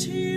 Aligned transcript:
sent 0.00 0.27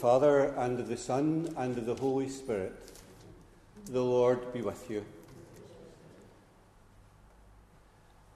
Father, 0.00 0.54
and 0.56 0.80
of 0.80 0.88
the 0.88 0.96
Son, 0.96 1.52
and 1.58 1.76
of 1.76 1.84
the 1.84 1.94
Holy 1.94 2.26
Spirit, 2.26 2.72
the 3.90 4.00
Lord 4.00 4.50
be 4.50 4.62
with 4.62 4.90
you. 4.90 5.04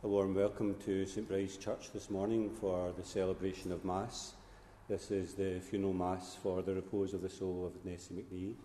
A 0.02 0.06
warm 0.06 0.34
welcome 0.34 0.74
to 0.84 1.06
St 1.06 1.26
Bride's 1.26 1.56
Church 1.56 1.90
this 1.94 2.10
morning 2.10 2.50
for 2.60 2.92
the 2.98 3.02
celebration 3.02 3.72
of 3.72 3.82
Mass. 3.82 4.34
This 4.90 5.10
is 5.10 5.32
the 5.32 5.58
funeral 5.58 5.94
Mass 5.94 6.36
for 6.42 6.60
the 6.60 6.74
repose 6.74 7.14
of 7.14 7.22
the 7.22 7.30
soul 7.30 7.64
of 7.64 7.82
Nessie 7.82 8.12
McNee. 8.12 8.56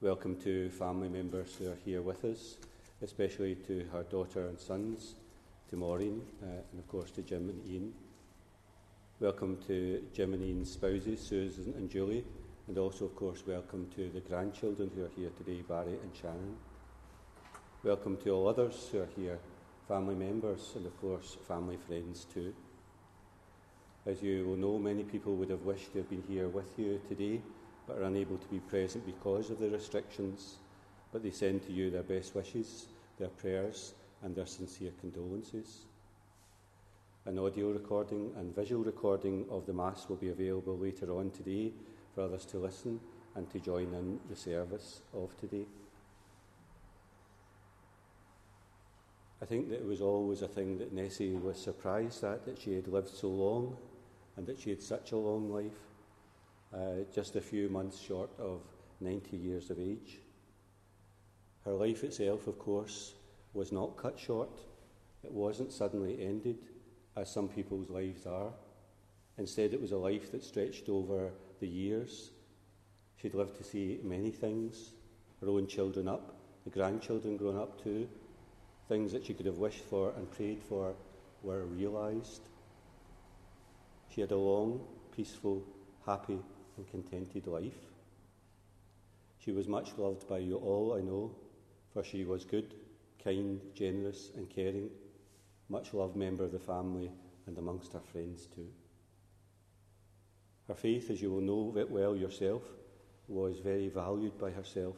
Welcome 0.00 0.40
to 0.44 0.70
family 0.70 1.10
members 1.10 1.56
who 1.56 1.70
are 1.70 1.78
here 1.84 2.00
with 2.00 2.24
us, 2.24 2.56
especially 3.02 3.54
to 3.66 3.84
her 3.92 4.04
daughter 4.04 4.46
and 4.46 4.58
sons, 4.58 5.16
to 5.68 5.76
Maureen, 5.76 6.22
uh, 6.42 6.46
and 6.46 6.80
of 6.80 6.88
course 6.88 7.10
to 7.10 7.20
Jim 7.20 7.50
and 7.50 7.70
Ian. 7.70 7.92
Welcome 9.18 9.56
to 9.66 10.02
Ian's 10.18 10.72
spouses, 10.72 11.20
Susan 11.20 11.72
and 11.78 11.88
Julie, 11.88 12.22
and 12.68 12.76
also, 12.76 13.06
of 13.06 13.16
course, 13.16 13.42
welcome 13.46 13.88
to 13.96 14.10
the 14.10 14.20
grandchildren 14.20 14.90
who 14.94 15.06
are 15.06 15.10
here 15.16 15.30
today, 15.38 15.62
Barry 15.66 15.94
and 16.02 16.14
Shannon. 16.14 16.54
Welcome 17.82 18.18
to 18.18 18.30
all 18.32 18.46
others 18.46 18.90
who 18.92 19.00
are 19.00 19.08
here, 19.16 19.38
family 19.88 20.14
members, 20.14 20.72
and 20.76 20.84
of 20.84 21.00
course, 21.00 21.38
family 21.48 21.78
friends 21.78 22.26
too. 22.34 22.52
As 24.04 24.22
you 24.22 24.46
will 24.46 24.56
know, 24.56 24.78
many 24.78 25.02
people 25.02 25.34
would 25.36 25.48
have 25.48 25.62
wished 25.62 25.92
to 25.92 25.98
have 26.00 26.10
been 26.10 26.24
here 26.28 26.48
with 26.48 26.78
you 26.78 27.00
today, 27.08 27.40
but 27.86 27.96
are 27.96 28.02
unable 28.02 28.36
to 28.36 28.48
be 28.48 28.58
present 28.58 29.06
because 29.06 29.48
of 29.48 29.58
the 29.58 29.70
restrictions. 29.70 30.58
But 31.10 31.22
they 31.22 31.30
send 31.30 31.62
to 31.62 31.72
you 31.72 31.90
their 31.90 32.02
best 32.02 32.34
wishes, 32.34 32.88
their 33.18 33.28
prayers, 33.28 33.94
and 34.22 34.36
their 34.36 34.44
sincere 34.44 34.92
condolences. 35.00 35.86
An 37.26 37.40
audio 37.40 37.72
recording 37.72 38.30
and 38.36 38.54
visual 38.54 38.84
recording 38.84 39.46
of 39.50 39.66
the 39.66 39.72
Mass 39.72 40.08
will 40.08 40.14
be 40.14 40.28
available 40.28 40.78
later 40.78 41.10
on 41.10 41.32
today 41.32 41.72
for 42.14 42.20
others 42.20 42.44
to 42.44 42.58
listen 42.58 43.00
and 43.34 43.50
to 43.50 43.58
join 43.58 43.92
in 43.94 44.20
the 44.30 44.36
service 44.36 45.00
of 45.12 45.36
today. 45.40 45.66
I 49.42 49.44
think 49.44 49.70
that 49.70 49.80
it 49.80 49.84
was 49.84 50.00
always 50.00 50.42
a 50.42 50.46
thing 50.46 50.78
that 50.78 50.92
Nessie 50.92 51.34
was 51.34 51.60
surprised 51.60 52.22
at, 52.22 52.44
that 52.44 52.60
she 52.60 52.74
had 52.76 52.86
lived 52.86 53.08
so 53.08 53.26
long 53.26 53.76
and 54.36 54.46
that 54.46 54.60
she 54.60 54.70
had 54.70 54.80
such 54.80 55.10
a 55.10 55.16
long 55.16 55.50
life, 55.50 55.80
uh, 56.72 57.02
just 57.12 57.34
a 57.34 57.40
few 57.40 57.68
months 57.68 58.00
short 58.00 58.30
of 58.38 58.60
90 59.00 59.36
years 59.36 59.70
of 59.70 59.80
age. 59.80 60.20
Her 61.64 61.72
life 61.72 62.04
itself, 62.04 62.46
of 62.46 62.56
course, 62.60 63.14
was 63.52 63.72
not 63.72 63.96
cut 63.96 64.16
short. 64.16 64.60
It 65.24 65.32
wasn't 65.32 65.72
suddenly 65.72 66.24
ended, 66.24 66.58
as 67.16 67.30
some 67.30 67.48
people's 67.48 67.88
lives 67.90 68.26
are. 68.26 68.52
Instead, 69.38 69.72
it 69.72 69.80
was 69.80 69.92
a 69.92 69.96
life 69.96 70.32
that 70.32 70.44
stretched 70.44 70.88
over 70.88 71.30
the 71.60 71.68
years. 71.68 72.30
She'd 73.16 73.34
lived 73.34 73.56
to 73.58 73.64
see 73.64 74.00
many 74.02 74.30
things 74.30 74.92
her 75.40 75.48
own 75.48 75.66
children 75.66 76.08
up, 76.08 76.34
the 76.64 76.70
grandchildren 76.70 77.36
grown 77.36 77.56
up 77.56 77.82
too. 77.82 78.08
Things 78.88 79.12
that 79.12 79.26
she 79.26 79.34
could 79.34 79.46
have 79.46 79.58
wished 79.58 79.84
for 79.84 80.12
and 80.16 80.30
prayed 80.30 80.62
for 80.62 80.94
were 81.42 81.64
realised. 81.64 82.42
She 84.08 84.20
had 84.20 84.30
a 84.30 84.36
long, 84.36 84.80
peaceful, 85.14 85.62
happy, 86.06 86.38
and 86.76 86.90
contented 86.90 87.46
life. 87.46 87.78
She 89.38 89.52
was 89.52 89.68
much 89.68 89.92
loved 89.98 90.26
by 90.26 90.38
you 90.38 90.56
all, 90.56 90.94
I 90.96 91.02
know, 91.02 91.34
for 91.92 92.02
she 92.02 92.24
was 92.24 92.44
good, 92.44 92.74
kind, 93.22 93.60
generous, 93.74 94.30
and 94.36 94.48
caring, 94.48 94.90
much 95.68 95.94
loved 95.94 96.16
member 96.16 96.44
of 96.44 96.52
the 96.52 96.58
family 96.58 97.10
and 97.46 97.58
amongst 97.58 97.92
her 97.92 98.00
friends 98.00 98.46
too. 98.46 98.68
Her 100.68 100.74
faith, 100.74 101.10
as 101.10 101.22
you 101.22 101.30
will 101.30 101.40
know 101.40 101.74
it 101.78 101.90
well 101.90 102.16
yourself, 102.16 102.62
was 103.28 103.58
very 103.58 103.88
valued 103.88 104.36
by 104.38 104.50
herself. 104.50 104.96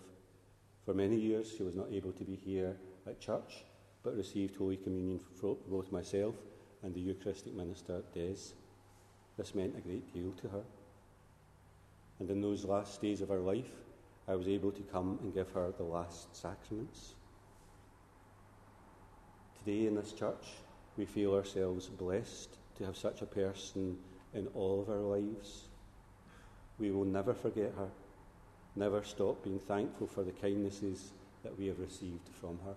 For 0.85 0.95
many 0.95 1.17
years, 1.17 1.53
she 1.57 1.63
was 1.63 1.77
not 1.77 1.93
able 1.93 2.13
to 2.13 2.25
be 2.25 2.37
here 2.37 2.77
at 3.07 3.21
church, 3.21 3.65
but 4.03 4.17
received 4.17 4.57
Holy 4.57 4.77
Communion 4.77 5.19
from 5.19 5.57
both 5.69 5.93
myself 5.93 6.35
and 6.83 6.95
the 6.95 7.01
Eucharistic 7.01 7.55
minister, 7.55 8.03
Des. 8.15 8.55
This 9.37 9.55
meant 9.55 9.77
a 9.77 9.81
great 9.81 10.13
deal 10.13 10.33
to 10.41 10.49
her. 10.49 10.65
And 12.19 12.31
in 12.31 12.41
those 12.41 12.65
last 12.65 13.01
days 13.01 13.21
of 13.21 13.29
her 13.29 13.41
life, 13.41 13.71
I 14.27 14.35
was 14.35 14.49
able 14.49 14.73
to 14.73 14.83
come 14.83 15.19
and 15.23 15.35
give 15.35 15.51
her 15.53 15.73
the 15.77 15.85
last 15.85 16.35
sacraments. 16.37 17.15
Today 19.69 19.87
in 19.87 19.97
this 19.97 20.15
church, 20.15 20.47
we 20.97 21.05
feel 21.05 21.35
ourselves 21.35 21.89
blessed 21.89 22.57
to 22.79 22.87
have 22.87 22.97
such 22.97 23.21
a 23.21 23.27
person 23.27 23.99
in 24.33 24.47
all 24.55 24.81
of 24.81 24.89
our 24.89 25.03
lives. 25.03 25.65
We 26.79 26.91
will 26.91 27.05
never 27.05 27.35
forget 27.35 27.75
her, 27.77 27.91
never 28.77 29.05
stop 29.05 29.45
being 29.45 29.59
thankful 29.59 30.07
for 30.07 30.23
the 30.23 30.33
kindnesses 30.33 31.13
that 31.43 31.59
we 31.59 31.67
have 31.67 31.81
received 31.81 32.31
from 32.41 32.59
her. 32.65 32.77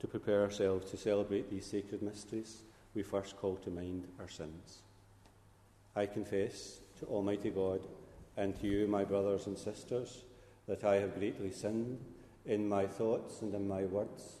To 0.00 0.08
prepare 0.08 0.42
ourselves 0.42 0.90
to 0.90 0.96
celebrate 0.96 1.48
these 1.48 1.66
sacred 1.66 2.02
mysteries, 2.02 2.64
we 2.92 3.04
first 3.04 3.36
call 3.36 3.54
to 3.58 3.70
mind 3.70 4.08
our 4.18 4.28
sins. 4.28 4.78
I 5.94 6.06
confess 6.06 6.80
to 6.98 7.06
Almighty 7.06 7.50
God 7.50 7.82
and 8.36 8.60
to 8.60 8.66
you, 8.66 8.88
my 8.88 9.04
brothers 9.04 9.46
and 9.46 9.56
sisters, 9.56 10.24
that 10.66 10.82
I 10.82 10.96
have 10.96 11.16
greatly 11.16 11.52
sinned 11.52 12.00
in 12.46 12.68
my 12.68 12.88
thoughts 12.88 13.42
and 13.42 13.54
in 13.54 13.68
my 13.68 13.84
words, 13.84 14.40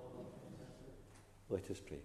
Let 1.51 1.69
us 1.69 1.81
pray. 1.85 1.99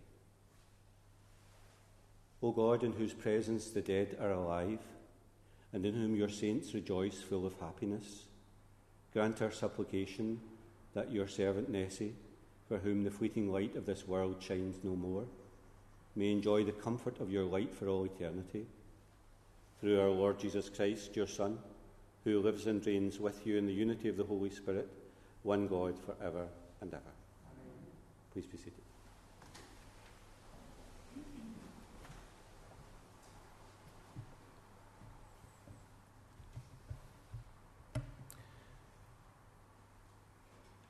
O 2.42 2.50
God, 2.50 2.82
in 2.82 2.92
whose 2.92 3.14
presence 3.14 3.70
the 3.70 3.80
dead 3.80 4.16
are 4.20 4.32
alive, 4.32 4.80
and 5.72 5.86
in 5.86 5.94
whom 5.94 6.16
your 6.16 6.28
saints 6.28 6.74
rejoice 6.74 7.20
full 7.20 7.46
of 7.46 7.58
happiness, 7.60 8.24
grant 9.12 9.40
our 9.40 9.52
supplication 9.52 10.40
that 10.94 11.12
your 11.12 11.28
servant 11.28 11.70
Nessie, 11.70 12.14
for 12.68 12.78
whom 12.78 13.04
the 13.04 13.10
fleeting 13.10 13.52
light 13.52 13.76
of 13.76 13.86
this 13.86 14.08
world 14.08 14.42
shines 14.42 14.76
no 14.82 14.96
more, 14.96 15.24
may 16.16 16.32
enjoy 16.32 16.64
the 16.64 16.72
comfort 16.72 17.20
of 17.20 17.30
your 17.30 17.44
light 17.44 17.72
for 17.72 17.88
all 17.88 18.04
eternity. 18.04 18.66
Through 19.80 20.00
our 20.00 20.10
Lord 20.10 20.40
Jesus 20.40 20.68
Christ, 20.68 21.14
your 21.14 21.26
Son, 21.26 21.58
who 22.24 22.40
lives 22.40 22.66
and 22.66 22.84
reigns 22.84 23.20
with 23.20 23.46
you 23.46 23.56
in 23.58 23.66
the 23.66 23.72
unity 23.72 24.08
of 24.08 24.16
the 24.16 24.24
Holy 24.24 24.50
Spirit, 24.50 24.88
one 25.44 25.68
God 25.68 25.94
for 25.98 26.16
ever 26.24 26.48
and 26.80 26.92
ever. 26.92 27.02
Please 28.32 28.46
be 28.46 28.56
seated. 28.56 28.85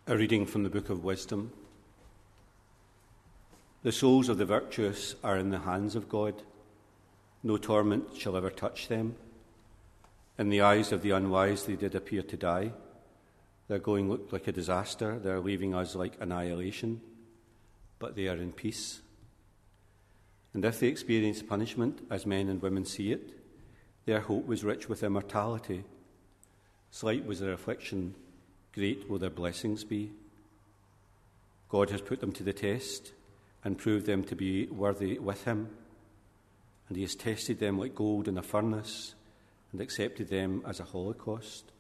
A 0.08 0.16
reading 0.16 0.46
from 0.46 0.62
the 0.62 0.70
Book 0.70 0.88
of 0.88 1.02
Wisdom. 1.02 1.50
The 3.82 3.90
souls 3.90 4.28
of 4.28 4.38
the 4.38 4.44
virtuous 4.44 5.16
are 5.24 5.36
in 5.36 5.50
the 5.50 5.58
hands 5.58 5.96
of 5.96 6.08
God. 6.08 6.42
No 7.42 7.56
torment 7.56 8.16
shall 8.16 8.36
ever 8.36 8.50
touch 8.50 8.86
them. 8.86 9.16
In 10.38 10.48
the 10.48 10.60
eyes 10.60 10.92
of 10.92 11.02
the 11.02 11.10
unwise, 11.10 11.64
they 11.64 11.74
did 11.74 11.96
appear 11.96 12.22
to 12.22 12.36
die. 12.36 12.70
Their 13.66 13.80
going 13.80 14.08
looked 14.08 14.32
like 14.32 14.46
a 14.46 14.52
disaster. 14.52 15.18
Their 15.18 15.40
leaving 15.40 15.74
us 15.74 15.96
like 15.96 16.12
annihilation. 16.20 17.00
But 17.98 18.14
they 18.14 18.28
are 18.28 18.36
in 18.36 18.52
peace. 18.52 19.00
And 20.54 20.64
if 20.64 20.78
they 20.78 20.86
experience 20.86 21.42
punishment 21.42 22.06
as 22.12 22.26
men 22.26 22.48
and 22.48 22.62
women 22.62 22.84
see 22.84 23.10
it, 23.10 23.30
their 24.04 24.20
hope 24.20 24.46
was 24.46 24.62
rich 24.62 24.88
with 24.88 25.02
immortality. 25.02 25.82
Slight 26.92 27.26
was 27.26 27.40
their 27.40 27.54
affliction 27.54 28.14
great 28.76 29.08
will 29.08 29.18
their 29.18 29.30
blessings 29.30 29.84
be. 29.84 30.12
God 31.70 31.90
has 31.90 32.02
put 32.02 32.20
them 32.20 32.32
to 32.32 32.42
the 32.42 32.52
test 32.52 33.12
and 33.64 33.78
proved 33.78 34.06
them 34.06 34.22
to 34.24 34.36
be 34.36 34.66
worthy 34.66 35.18
with 35.18 35.44
Him, 35.44 35.70
and 36.88 36.96
He 36.96 37.02
has 37.02 37.14
tested 37.14 37.58
them 37.58 37.78
like 37.78 37.94
gold 37.94 38.28
in 38.28 38.36
a 38.36 38.42
furnace 38.42 39.14
and 39.72 39.80
accepted 39.80 40.28
them 40.28 40.62
as 40.66 40.78
a 40.78 40.84
holocaust. 40.84 41.72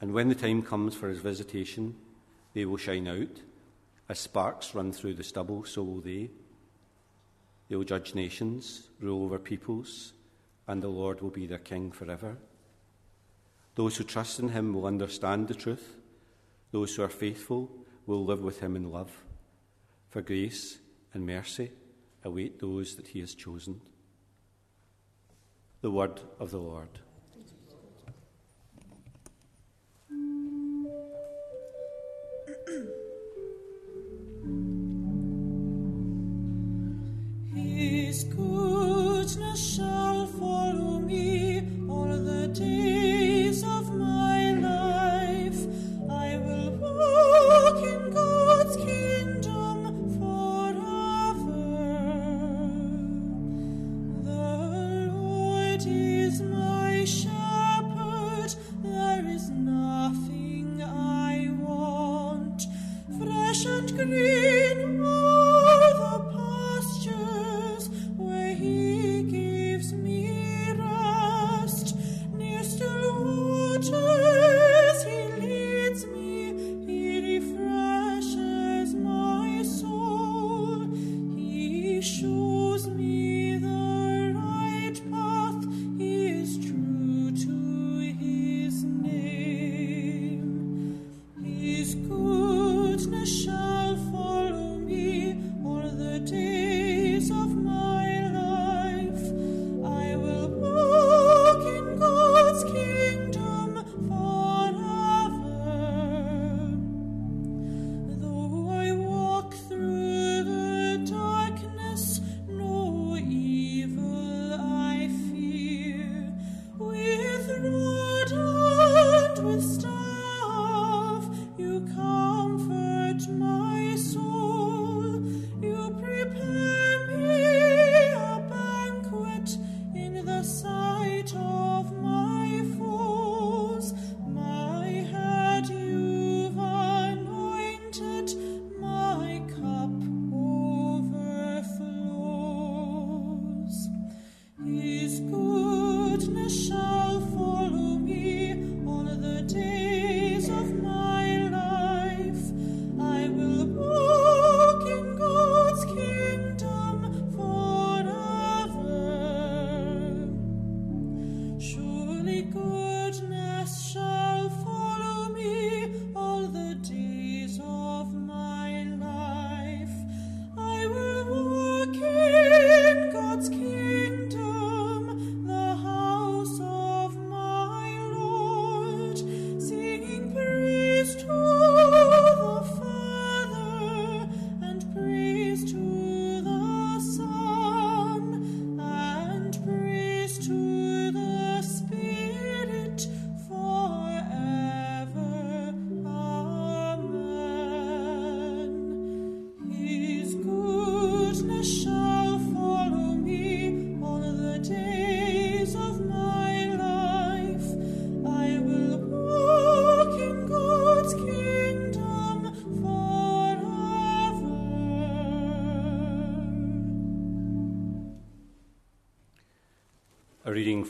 And 0.00 0.14
when 0.14 0.28
the 0.28 0.34
time 0.34 0.62
comes 0.62 0.94
for 0.94 1.08
His 1.08 1.18
visitation, 1.18 1.96
they 2.54 2.64
will 2.64 2.78
shine 2.78 3.08
out. 3.08 3.40
As 4.08 4.18
sparks 4.18 4.74
run 4.74 4.92
through 4.92 5.14
the 5.14 5.24
stubble, 5.24 5.64
so 5.64 5.82
will 5.82 6.00
they. 6.00 6.30
They 7.68 7.76
will 7.76 7.84
judge 7.84 8.14
nations, 8.14 8.88
rule 9.00 9.24
over 9.24 9.38
peoples, 9.38 10.12
and 10.66 10.82
the 10.82 10.88
Lord 10.88 11.20
will 11.20 11.30
be 11.30 11.46
their 11.46 11.58
king 11.58 11.90
forever. 11.90 12.38
Those 13.74 13.96
who 13.96 14.04
trust 14.04 14.38
in 14.40 14.50
him 14.50 14.74
will 14.74 14.86
understand 14.86 15.48
the 15.48 15.54
truth. 15.54 15.96
Those 16.72 16.94
who 16.94 17.02
are 17.02 17.08
faithful 17.08 17.70
will 18.06 18.24
live 18.24 18.40
with 18.40 18.60
him 18.60 18.76
in 18.76 18.90
love. 18.90 19.10
For 20.08 20.22
grace 20.22 20.78
and 21.14 21.26
mercy 21.26 21.70
await 22.24 22.60
those 22.60 22.96
that 22.96 23.08
he 23.08 23.20
has 23.20 23.34
chosen. 23.34 23.80
The 25.80 25.90
word 25.90 26.20
of 26.38 26.50
the 26.50 26.58
Lord. 26.58 26.88
His 37.54 38.24
goodness 38.24 39.78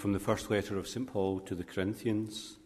from 0.01 0.15
the 0.15 0.19
first 0.19 0.51
letter 0.51 0.79
of 0.79 0.89
St. 0.89 1.07
Paul 1.07 1.41
to 1.41 1.55
the 1.55 1.63
Corinthians. 1.63 2.57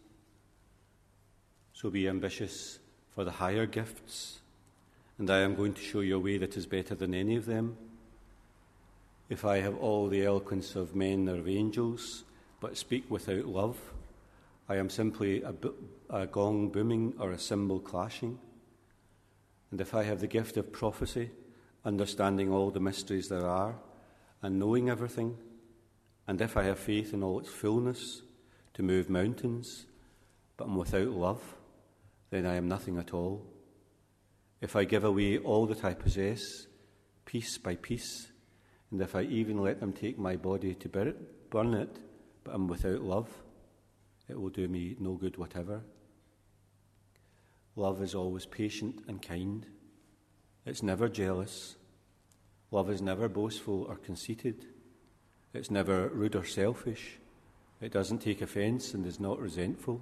So 1.73 1.89
be 1.89 2.07
ambitious 2.07 2.79
for 3.13 3.25
the 3.25 3.31
higher 3.31 3.65
gifts, 3.65 4.39
and 5.17 5.29
I 5.29 5.39
am 5.39 5.53
going 5.53 5.73
to 5.73 5.81
show 5.81 5.99
you 5.99 6.15
a 6.15 6.19
way 6.19 6.37
that 6.37 6.55
is 6.55 6.65
better 6.65 6.95
than 6.95 7.13
any 7.13 7.35
of 7.35 7.45
them. 7.45 7.75
If 9.27 9.43
I 9.43 9.57
have 9.57 9.75
all 9.75 10.07
the 10.07 10.23
eloquence 10.23 10.77
of 10.77 10.95
men 10.95 11.27
or 11.27 11.35
of 11.35 11.49
angels, 11.49 12.23
but 12.61 12.77
speak 12.77 13.03
without 13.11 13.47
love, 13.47 13.77
I 14.69 14.77
am 14.77 14.89
simply 14.89 15.41
a, 15.41 15.51
bo- 15.51 15.73
a 16.09 16.27
gong 16.27 16.69
booming 16.69 17.15
or 17.19 17.33
a 17.33 17.39
cymbal 17.39 17.79
clashing. 17.79 18.39
And 19.71 19.81
if 19.81 19.93
I 19.93 20.03
have 20.03 20.21
the 20.21 20.27
gift 20.27 20.55
of 20.55 20.71
prophecy, 20.71 21.31
understanding 21.83 22.49
all 22.49 22.71
the 22.71 22.79
mysteries 22.79 23.27
there 23.27 23.45
are, 23.45 23.75
and 24.41 24.57
knowing 24.57 24.89
everything, 24.89 25.37
and 26.27 26.41
if 26.41 26.57
I 26.57 26.63
have 26.63 26.79
faith 26.79 27.13
in 27.13 27.23
all 27.23 27.39
its 27.39 27.49
fullness 27.49 28.21
to 28.73 28.83
move 28.83 29.09
mountains, 29.09 29.85
but 30.57 30.67
am 30.67 30.75
without 30.75 31.09
love, 31.09 31.41
then 32.29 32.45
I 32.45 32.55
am 32.55 32.67
nothing 32.67 32.97
at 32.97 33.13
all. 33.13 33.45
If 34.61 34.75
I 34.75 34.83
give 34.85 35.03
away 35.03 35.37
all 35.37 35.65
that 35.67 35.83
I 35.83 35.93
possess, 35.93 36.67
piece 37.25 37.57
by 37.57 37.75
piece, 37.75 38.31
and 38.91 39.01
if 39.01 39.15
I 39.15 39.23
even 39.23 39.57
let 39.57 39.79
them 39.79 39.93
take 39.93 40.17
my 40.17 40.35
body 40.35 40.73
to 40.75 40.89
burn 41.49 41.73
it, 41.73 41.99
but 42.43 42.53
am 42.53 42.67
without 42.67 43.01
love, 43.01 43.29
it 44.27 44.39
will 44.39 44.49
do 44.49 44.67
me 44.67 44.95
no 44.99 45.13
good 45.13 45.37
whatever. 45.37 45.81
Love 47.75 48.01
is 48.01 48.15
always 48.15 48.45
patient 48.45 49.03
and 49.07 49.21
kind. 49.21 49.65
It's 50.65 50.81
never 50.81 51.09
jealous. 51.09 51.75
Love 52.71 52.89
is 52.89 53.01
never 53.01 53.27
boastful 53.27 53.83
or 53.83 53.95
conceited. 53.95 54.65
It's 55.55 55.71
never 55.71 56.09
rude 56.09 56.35
or 56.35 56.43
selfish. 56.43 57.17
It 57.79 57.93
doesn't 57.93 58.19
take 58.19 58.41
offence 58.41 58.93
and 58.93 59.05
is 59.05 59.19
not 59.19 59.39
resentful. 59.39 60.01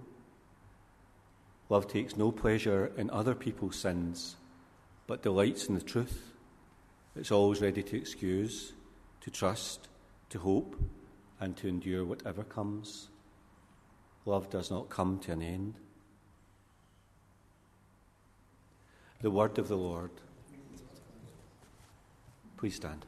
Love 1.69 1.87
takes 1.87 2.17
no 2.17 2.31
pleasure 2.31 2.91
in 2.97 3.09
other 3.11 3.35
people's 3.35 3.75
sins, 3.75 4.35
but 5.05 5.21
delights 5.21 5.67
in 5.67 5.75
the 5.75 5.81
truth. 5.81 6.33
It's 7.15 7.31
always 7.31 7.61
ready 7.61 7.83
to 7.83 7.97
excuse, 7.97 8.73
to 9.21 9.29
trust, 9.29 9.87
to 10.29 10.39
hope, 10.39 10.75
and 11.39 11.55
to 11.57 11.67
endure 11.67 12.03
whatever 12.03 12.43
comes. 12.43 13.09
Love 14.25 14.49
does 14.49 14.71
not 14.71 14.89
come 14.89 15.19
to 15.19 15.33
an 15.33 15.41
end. 15.43 15.75
The 19.21 19.31
word 19.31 19.59
of 19.59 19.67
the 19.67 19.77
Lord. 19.77 20.11
Please 22.57 22.75
stand. 22.75 23.05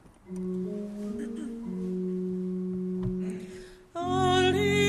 Lord 4.06 4.85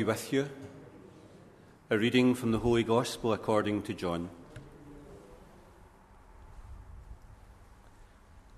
be 0.00 0.04
with 0.04 0.32
you. 0.32 0.48
A 1.90 1.98
reading 1.98 2.34
from 2.34 2.52
the 2.52 2.60
Holy 2.60 2.82
Gospel 2.82 3.34
according 3.34 3.82
to 3.82 3.92
John. 3.92 4.30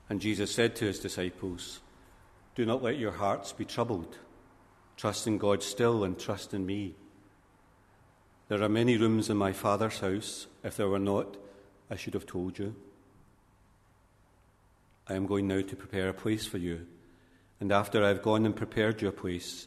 And 0.08 0.20
Jesus 0.20 0.54
said 0.54 0.76
to 0.76 0.84
his 0.84 1.00
disciples, 1.00 1.80
Do 2.54 2.64
not 2.64 2.80
let 2.80 2.96
your 2.96 3.10
hearts 3.10 3.50
be 3.50 3.64
troubled. 3.64 4.18
Trust 4.96 5.26
in 5.26 5.36
God 5.36 5.64
still 5.64 6.04
and 6.04 6.16
trust 6.16 6.54
in 6.54 6.64
me. 6.64 6.94
There 8.46 8.62
are 8.62 8.68
many 8.68 8.96
rooms 8.96 9.28
in 9.28 9.36
my 9.36 9.52
Father's 9.52 9.98
house. 9.98 10.46
If 10.62 10.76
there 10.76 10.88
were 10.88 11.00
not, 11.00 11.36
I 11.90 11.96
should 11.96 12.14
have 12.14 12.26
told 12.26 12.56
you. 12.56 12.76
I 15.08 15.14
am 15.14 15.26
going 15.26 15.48
now 15.48 15.62
to 15.62 15.74
prepare 15.74 16.08
a 16.08 16.14
place 16.14 16.46
for 16.46 16.58
you, 16.58 16.86
and 17.58 17.72
after 17.72 18.04
I 18.04 18.08
have 18.10 18.22
gone 18.22 18.46
and 18.46 18.54
prepared 18.54 19.02
your 19.02 19.10
place, 19.10 19.66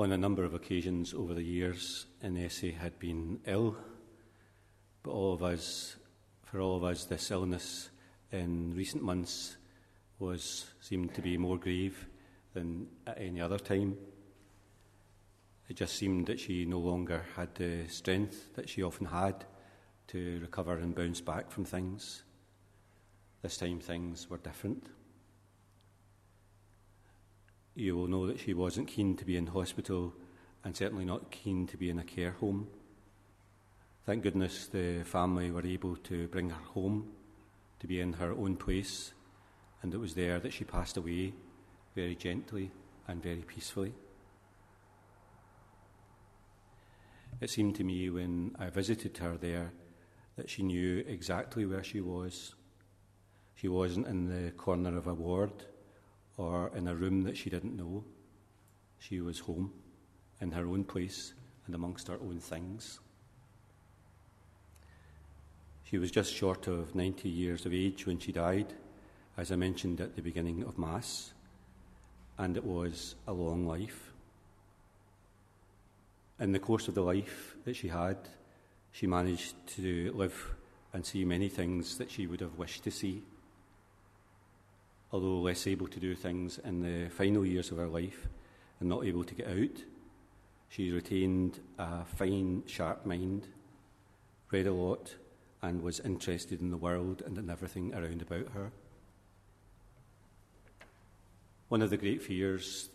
On 0.00 0.12
a 0.12 0.16
number 0.16 0.44
of 0.44 0.54
occasions 0.54 1.12
over 1.12 1.34
the 1.34 1.42
years, 1.42 2.06
Nessie 2.22 2.70
had 2.70 3.00
been 3.00 3.40
ill, 3.46 3.76
but 5.02 5.10
all 5.10 5.32
of 5.32 5.42
us, 5.42 5.96
for 6.44 6.60
all 6.60 6.76
of 6.76 6.84
us, 6.84 7.04
this 7.04 7.32
illness 7.32 7.90
in 8.30 8.76
recent 8.76 9.02
months 9.02 9.56
was 10.20 10.66
seemed 10.80 11.14
to 11.14 11.20
be 11.20 11.36
more 11.36 11.58
grave 11.58 12.06
than 12.54 12.86
at 13.08 13.20
any 13.20 13.40
other 13.40 13.58
time. 13.58 13.96
It 15.68 15.74
just 15.74 15.96
seemed 15.96 16.28
that 16.28 16.38
she 16.38 16.64
no 16.64 16.78
longer 16.78 17.24
had 17.34 17.56
the 17.56 17.88
strength 17.88 18.54
that 18.54 18.68
she 18.68 18.84
often 18.84 19.06
had 19.06 19.46
to 20.08 20.38
recover 20.40 20.78
and 20.78 20.94
bounce 20.94 21.20
back 21.20 21.50
from 21.50 21.64
things. 21.64 22.22
This 23.42 23.56
time 23.56 23.80
things 23.80 24.30
were 24.30 24.38
different 24.38 24.86
you 27.78 27.96
will 27.96 28.08
know 28.08 28.26
that 28.26 28.40
she 28.40 28.54
wasn't 28.54 28.88
keen 28.88 29.16
to 29.16 29.24
be 29.24 29.36
in 29.36 29.46
hospital 29.46 30.12
and 30.64 30.76
certainly 30.76 31.04
not 31.04 31.30
keen 31.30 31.64
to 31.64 31.76
be 31.76 31.88
in 31.88 31.98
a 32.00 32.04
care 32.04 32.32
home. 32.32 32.66
Thank 34.04 34.24
goodness 34.24 34.66
the 34.66 35.04
family 35.04 35.52
were 35.52 35.64
able 35.64 35.94
to 35.96 36.26
bring 36.28 36.50
her 36.50 36.62
home 36.74 37.12
to 37.78 37.86
be 37.86 38.00
in 38.00 38.14
her 38.14 38.32
own 38.32 38.56
place, 38.56 39.12
and 39.80 39.94
it 39.94 39.98
was 39.98 40.14
there 40.14 40.40
that 40.40 40.52
she 40.52 40.64
passed 40.64 40.96
away 40.96 41.34
very 41.94 42.16
gently 42.16 42.72
and 43.06 43.22
very 43.22 43.44
peacefully. 43.46 43.94
It 47.40 47.50
seemed 47.50 47.76
to 47.76 47.84
me 47.84 48.10
when 48.10 48.56
I 48.58 48.70
visited 48.70 49.16
her 49.18 49.36
there 49.36 49.72
that 50.34 50.50
she 50.50 50.64
knew 50.64 51.04
exactly 51.06 51.64
where 51.64 51.84
she 51.84 52.00
was. 52.00 52.56
She 53.54 53.68
wasn't 53.68 54.08
in 54.08 54.26
the 54.26 54.50
corner 54.50 54.96
of 54.98 55.06
a 55.06 55.14
ward 55.14 55.52
or 56.38 56.70
in 56.74 56.86
a 56.86 56.94
room 56.94 57.24
that 57.24 57.36
she 57.36 57.50
didn't 57.50 57.76
know. 57.76 58.04
She 58.98 59.20
was 59.20 59.40
home, 59.40 59.72
in 60.40 60.52
her 60.52 60.66
own 60.66 60.84
place, 60.84 61.34
and 61.66 61.74
amongst 61.74 62.08
her 62.08 62.18
own 62.22 62.38
things. 62.38 63.00
She 65.84 65.98
was 65.98 66.10
just 66.10 66.32
short 66.32 66.66
of 66.66 66.94
90 66.94 67.28
years 67.28 67.66
of 67.66 67.74
age 67.74 68.06
when 68.06 68.18
she 68.18 68.32
died, 68.32 68.72
as 69.36 69.50
I 69.52 69.56
mentioned 69.56 70.00
at 70.00 70.14
the 70.16 70.22
beginning 70.22 70.62
of 70.62 70.78
Mass, 70.78 71.32
and 72.38 72.56
it 72.56 72.64
was 72.64 73.16
a 73.26 73.32
long 73.32 73.66
life. 73.66 74.12
In 76.38 76.52
the 76.52 76.58
course 76.60 76.86
of 76.86 76.94
the 76.94 77.02
life 77.02 77.56
that 77.64 77.74
she 77.74 77.88
had, 77.88 78.16
she 78.92 79.08
managed 79.08 79.54
to 79.76 80.12
live 80.14 80.54
and 80.92 81.04
see 81.04 81.24
many 81.24 81.48
things 81.48 81.98
that 81.98 82.10
she 82.10 82.26
would 82.28 82.40
have 82.40 82.58
wished 82.58 82.84
to 82.84 82.90
see 82.90 83.22
although 85.10 85.38
less 85.38 85.66
able 85.66 85.88
to 85.88 86.00
do 86.00 86.14
things 86.14 86.58
in 86.58 86.80
the 86.80 87.08
final 87.10 87.44
years 87.44 87.70
of 87.70 87.78
her 87.78 87.88
life 87.88 88.28
and 88.80 88.88
not 88.88 89.04
able 89.04 89.24
to 89.24 89.34
get 89.34 89.48
out. 89.48 89.82
She 90.68 90.90
retained 90.90 91.60
a 91.78 92.04
fine, 92.04 92.62
sharp 92.66 93.06
mind, 93.06 93.48
read 94.50 94.66
a 94.66 94.72
lot, 94.72 95.14
and 95.62 95.82
was 95.82 96.00
interested 96.00 96.60
in 96.60 96.70
the 96.70 96.76
world 96.76 97.22
and 97.24 97.38
in 97.38 97.50
everything 97.50 97.94
around 97.94 98.22
about 98.22 98.52
her. 98.52 98.70
One 101.68 101.82
of 101.82 101.90
the 101.90 101.96
great 101.96 102.22
fears 102.22 102.90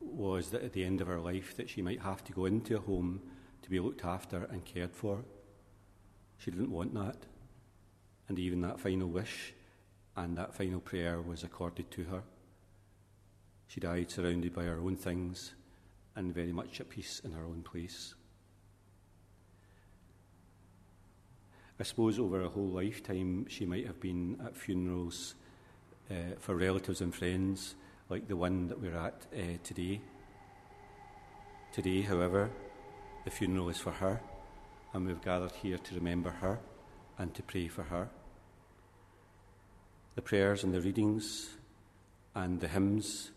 was 0.00 0.50
that 0.50 0.62
at 0.62 0.72
the 0.72 0.84
end 0.84 1.00
of 1.00 1.06
her 1.06 1.20
life 1.20 1.56
that 1.56 1.68
she 1.68 1.82
might 1.82 2.00
have 2.00 2.24
to 2.24 2.32
go 2.32 2.44
into 2.44 2.76
a 2.76 2.80
home 2.80 3.20
to 3.62 3.70
be 3.70 3.80
looked 3.80 4.04
after 4.04 4.44
and 4.44 4.64
cared 4.64 4.92
for. 4.92 5.24
She 6.38 6.50
didn't 6.50 6.70
want 6.70 6.94
that. 6.94 7.16
And 8.28 8.38
even 8.38 8.60
that 8.62 8.80
final 8.80 9.08
wish 9.08 9.52
and 10.16 10.36
that 10.36 10.54
final 10.54 10.80
prayer 10.80 11.20
was 11.20 11.42
accorded 11.42 11.90
to 11.90 12.04
her. 12.04 12.22
She 13.66 13.80
died 13.80 14.10
surrounded 14.10 14.54
by 14.54 14.64
her 14.64 14.78
own 14.78 14.96
things 14.96 15.54
and 16.16 16.34
very 16.34 16.52
much 16.52 16.80
at 16.80 16.90
peace 16.90 17.20
in 17.24 17.32
her 17.32 17.44
own 17.44 17.62
place. 17.62 18.14
I 21.78 21.82
suppose 21.82 22.20
over 22.20 22.42
a 22.42 22.48
whole 22.48 22.68
lifetime 22.68 23.46
she 23.48 23.66
might 23.66 23.86
have 23.86 24.00
been 24.00 24.40
at 24.44 24.56
funerals 24.56 25.34
uh, 26.10 26.36
for 26.38 26.54
relatives 26.54 27.00
and 27.00 27.12
friends 27.12 27.74
like 28.08 28.28
the 28.28 28.36
one 28.36 28.68
that 28.68 28.80
we're 28.80 28.96
at 28.96 29.26
uh, 29.34 29.58
today. 29.64 30.00
Today, 31.72 32.02
however, 32.02 32.50
the 33.24 33.30
funeral 33.30 33.70
is 33.70 33.78
for 33.78 33.90
her, 33.90 34.20
and 34.92 35.06
we've 35.06 35.22
gathered 35.22 35.52
here 35.52 35.78
to 35.78 35.94
remember 35.96 36.30
her 36.30 36.60
and 37.18 37.34
to 37.34 37.42
pray 37.42 37.66
for 37.66 37.82
her. 37.82 38.08
The 40.14 40.22
prayers 40.22 40.62
and 40.62 40.72
the 40.72 40.80
readings 40.80 41.50
and 42.34 42.60
the 42.60 42.68
hymns 42.68 43.32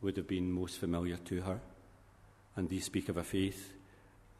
would 0.00 0.16
have 0.16 0.26
been 0.26 0.50
most 0.50 0.78
familiar 0.78 1.16
to 1.16 1.42
her, 1.42 1.60
and 2.56 2.68
these 2.68 2.86
speak 2.86 3.08
of 3.10 3.18
a 3.18 3.22
faith 3.22 3.74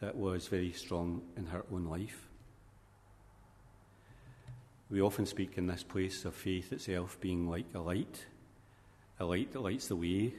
that 0.00 0.16
was 0.16 0.48
very 0.48 0.72
strong 0.72 1.22
in 1.36 1.46
her 1.46 1.64
own 1.70 1.84
life. 1.84 2.28
We 4.90 5.02
often 5.02 5.26
speak 5.26 5.58
in 5.58 5.66
this 5.66 5.82
place 5.82 6.24
of 6.24 6.34
faith 6.34 6.72
itself 6.72 7.18
being 7.20 7.48
like 7.48 7.66
a 7.74 7.78
light, 7.78 8.26
a 9.20 9.24
light 9.24 9.52
that 9.52 9.62
lights 9.62 9.88
the 9.88 9.96
way, 9.96 10.32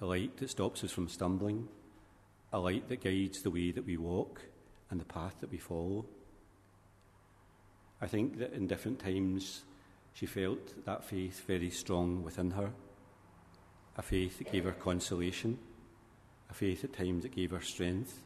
a 0.00 0.06
light 0.06 0.36
that 0.36 0.50
stops 0.50 0.84
us 0.84 0.92
from 0.92 1.08
stumbling, 1.08 1.68
a 2.52 2.60
light 2.60 2.88
that 2.88 3.02
guides 3.02 3.42
the 3.42 3.50
way 3.50 3.72
that 3.72 3.86
we 3.86 3.96
walk 3.96 4.40
and 4.90 5.00
the 5.00 5.04
path 5.04 5.34
that 5.40 5.50
we 5.50 5.58
follow. 5.58 6.04
I 8.00 8.06
think 8.06 8.38
that 8.38 8.52
in 8.52 8.66
different 8.66 9.00
times 9.00 9.62
she 10.16 10.24
felt 10.24 10.82
that 10.86 11.04
faith 11.04 11.42
very 11.46 11.68
strong 11.68 12.22
within 12.22 12.50
her, 12.52 12.70
a 13.98 14.02
faith 14.02 14.38
that 14.38 14.50
gave 14.50 14.64
her 14.64 14.72
consolation, 14.72 15.58
a 16.48 16.54
faith 16.54 16.84
at 16.84 16.94
times 16.94 17.22
that 17.22 17.36
gave 17.36 17.50
her 17.50 17.60
strength, 17.60 18.22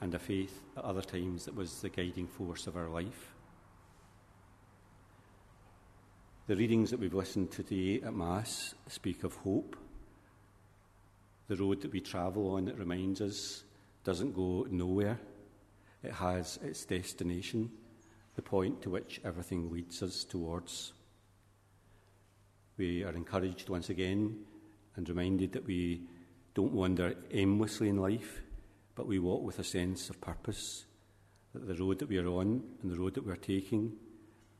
and 0.00 0.14
a 0.14 0.18
faith 0.20 0.62
at 0.76 0.84
other 0.84 1.02
times 1.02 1.44
that 1.44 1.56
was 1.56 1.80
the 1.80 1.88
guiding 1.88 2.28
force 2.28 2.68
of 2.68 2.74
her 2.74 2.88
life. 2.88 3.34
The 6.46 6.54
readings 6.54 6.92
that 6.92 7.00
we've 7.00 7.12
listened 7.12 7.50
to 7.50 7.64
today 7.64 8.00
at 8.06 8.14
Mass 8.14 8.76
speak 8.86 9.24
of 9.24 9.34
hope. 9.34 9.76
The 11.48 11.56
road 11.56 11.82
that 11.82 11.92
we 11.92 12.00
travel 12.00 12.54
on, 12.54 12.68
it 12.68 12.78
reminds 12.78 13.20
us, 13.20 13.64
doesn't 14.04 14.36
go 14.36 14.68
nowhere. 14.70 15.18
It 16.04 16.12
has 16.12 16.60
its 16.62 16.84
destination, 16.84 17.72
the 18.36 18.42
point 18.42 18.82
to 18.82 18.90
which 18.90 19.20
everything 19.24 19.68
leads 19.72 20.00
us 20.00 20.22
towards. 20.22 20.92
We 22.78 23.02
are 23.02 23.10
encouraged 23.10 23.68
once 23.68 23.90
again 23.90 24.38
and 24.94 25.08
reminded 25.08 25.50
that 25.52 25.66
we 25.66 26.02
don't 26.54 26.72
wander 26.72 27.12
aimlessly 27.32 27.88
in 27.88 27.96
life, 27.96 28.40
but 28.94 29.08
we 29.08 29.18
walk 29.18 29.42
with 29.42 29.58
a 29.58 29.64
sense 29.64 30.08
of 30.10 30.20
purpose. 30.20 30.84
That 31.54 31.66
the 31.66 31.74
road 31.74 31.98
that 31.98 32.08
we 32.08 32.18
are 32.18 32.28
on 32.28 32.62
and 32.80 32.90
the 32.90 32.96
road 32.96 33.14
that 33.14 33.26
we 33.26 33.32
are 33.32 33.36
taking 33.36 33.94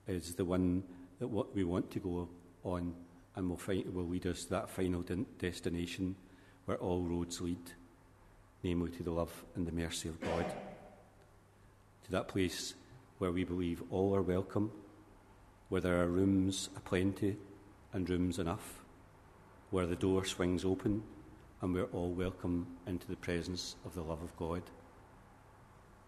is 0.09 0.35
the 0.35 0.45
one 0.45 0.83
that 1.21 1.29
what 1.29 1.55
we 1.55 1.63
want 1.63 1.93
to 1.93 2.01
go 2.01 2.29
on 2.65 2.93
and 3.37 3.49
will, 3.49 3.57
find, 3.57 3.95
will 3.95 4.09
lead 4.09 4.27
us 4.27 4.45
to 4.45 4.51
that 4.51 4.69
final 4.69 5.03
de- 5.03 5.25
destination 5.39 6.17
where 6.65 6.79
all 6.79 7.03
roads 7.03 7.41
lead, 7.41 7.71
namely 8.65 8.91
to 8.91 9.05
the 9.05 9.13
love 9.13 9.45
and 9.55 9.65
the 9.65 9.73
mercy 9.73 10.09
of 10.09 10.21
God. 10.21 10.45
To 12.07 12.11
that 12.11 12.27
place 12.27 12.75
where 13.19 13.31
we 13.31 13.45
believe 13.45 13.81
all 13.91 14.13
are 14.17 14.23
welcome, 14.23 14.73
where 15.69 15.81
there 15.81 16.03
are 16.03 16.09
rooms 16.09 16.69
aplenty 16.77 17.37
and 17.99 18.09
rooms 18.09 18.39
enough, 18.39 18.85
where 19.71 19.87
the 19.87 19.97
door 19.97 20.25
swings 20.25 20.65
open 20.65 21.03
and 21.61 21.75
we're 21.75 21.93
all 21.93 22.13
welcome 22.13 22.67
into 22.87 23.07
the 23.09 23.17
presence 23.17 23.77
of 23.85 23.95
the 23.95 24.03
love 24.03 24.23
of 24.23 24.35
God. 24.37 24.63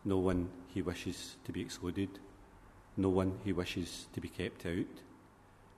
No 0.07 0.17
one 0.17 0.49
he 0.69 0.81
wishes 0.81 1.37
to 1.45 1.53
be 1.53 1.61
excluded 1.61 2.09
no 2.97 3.09
one 3.09 3.39
he 3.45 3.53
wishes 3.53 4.07
to 4.13 4.21
be 4.21 4.29
kept 4.29 4.67
out, 4.67 5.03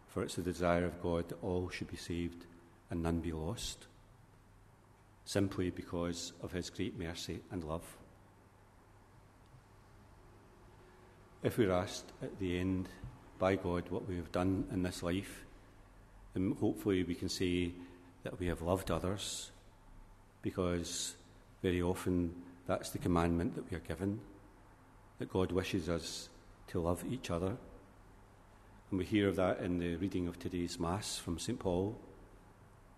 for 0.08 0.22
it's 0.22 0.34
the 0.34 0.42
desire 0.42 0.84
of 0.84 1.02
God 1.02 1.28
that 1.28 1.42
all 1.42 1.68
should 1.68 1.88
be 1.88 1.96
saved 1.96 2.46
and 2.90 3.02
none 3.02 3.20
be 3.20 3.32
lost, 3.32 3.86
simply 5.24 5.70
because 5.70 6.32
of 6.42 6.52
his 6.52 6.70
great 6.70 6.98
mercy 6.98 7.40
and 7.50 7.64
love. 7.64 7.84
If 11.42 11.58
we're 11.58 11.72
asked 11.72 12.12
at 12.22 12.38
the 12.38 12.58
end 12.58 12.88
by 13.38 13.56
God 13.56 13.84
what 13.90 14.08
we 14.08 14.16
have 14.16 14.32
done 14.32 14.64
in 14.72 14.82
this 14.82 15.02
life, 15.02 15.44
hopefully 16.58 17.02
we 17.04 17.14
can 17.14 17.28
say 17.28 17.72
that 18.22 18.38
we 18.38 18.46
have 18.46 18.62
loved 18.62 18.90
others, 18.90 19.50
because 20.42 21.14
very 21.62 21.82
often 21.82 22.34
that's 22.66 22.90
the 22.90 22.98
commandment 22.98 23.54
that 23.54 23.70
we 23.70 23.76
are 23.76 23.80
given, 23.80 24.20
that 25.18 25.30
God 25.30 25.52
wishes 25.52 25.88
us 25.88 26.28
to 26.68 26.80
love 26.80 27.04
each 27.10 27.30
other. 27.30 27.56
And 28.90 28.98
we 28.98 29.04
hear 29.04 29.28
of 29.28 29.36
that 29.36 29.60
in 29.60 29.78
the 29.78 29.96
reading 29.96 30.28
of 30.28 30.38
today's 30.38 30.78
Mass 30.78 31.18
from 31.18 31.38
St. 31.38 31.58
Paul 31.58 31.98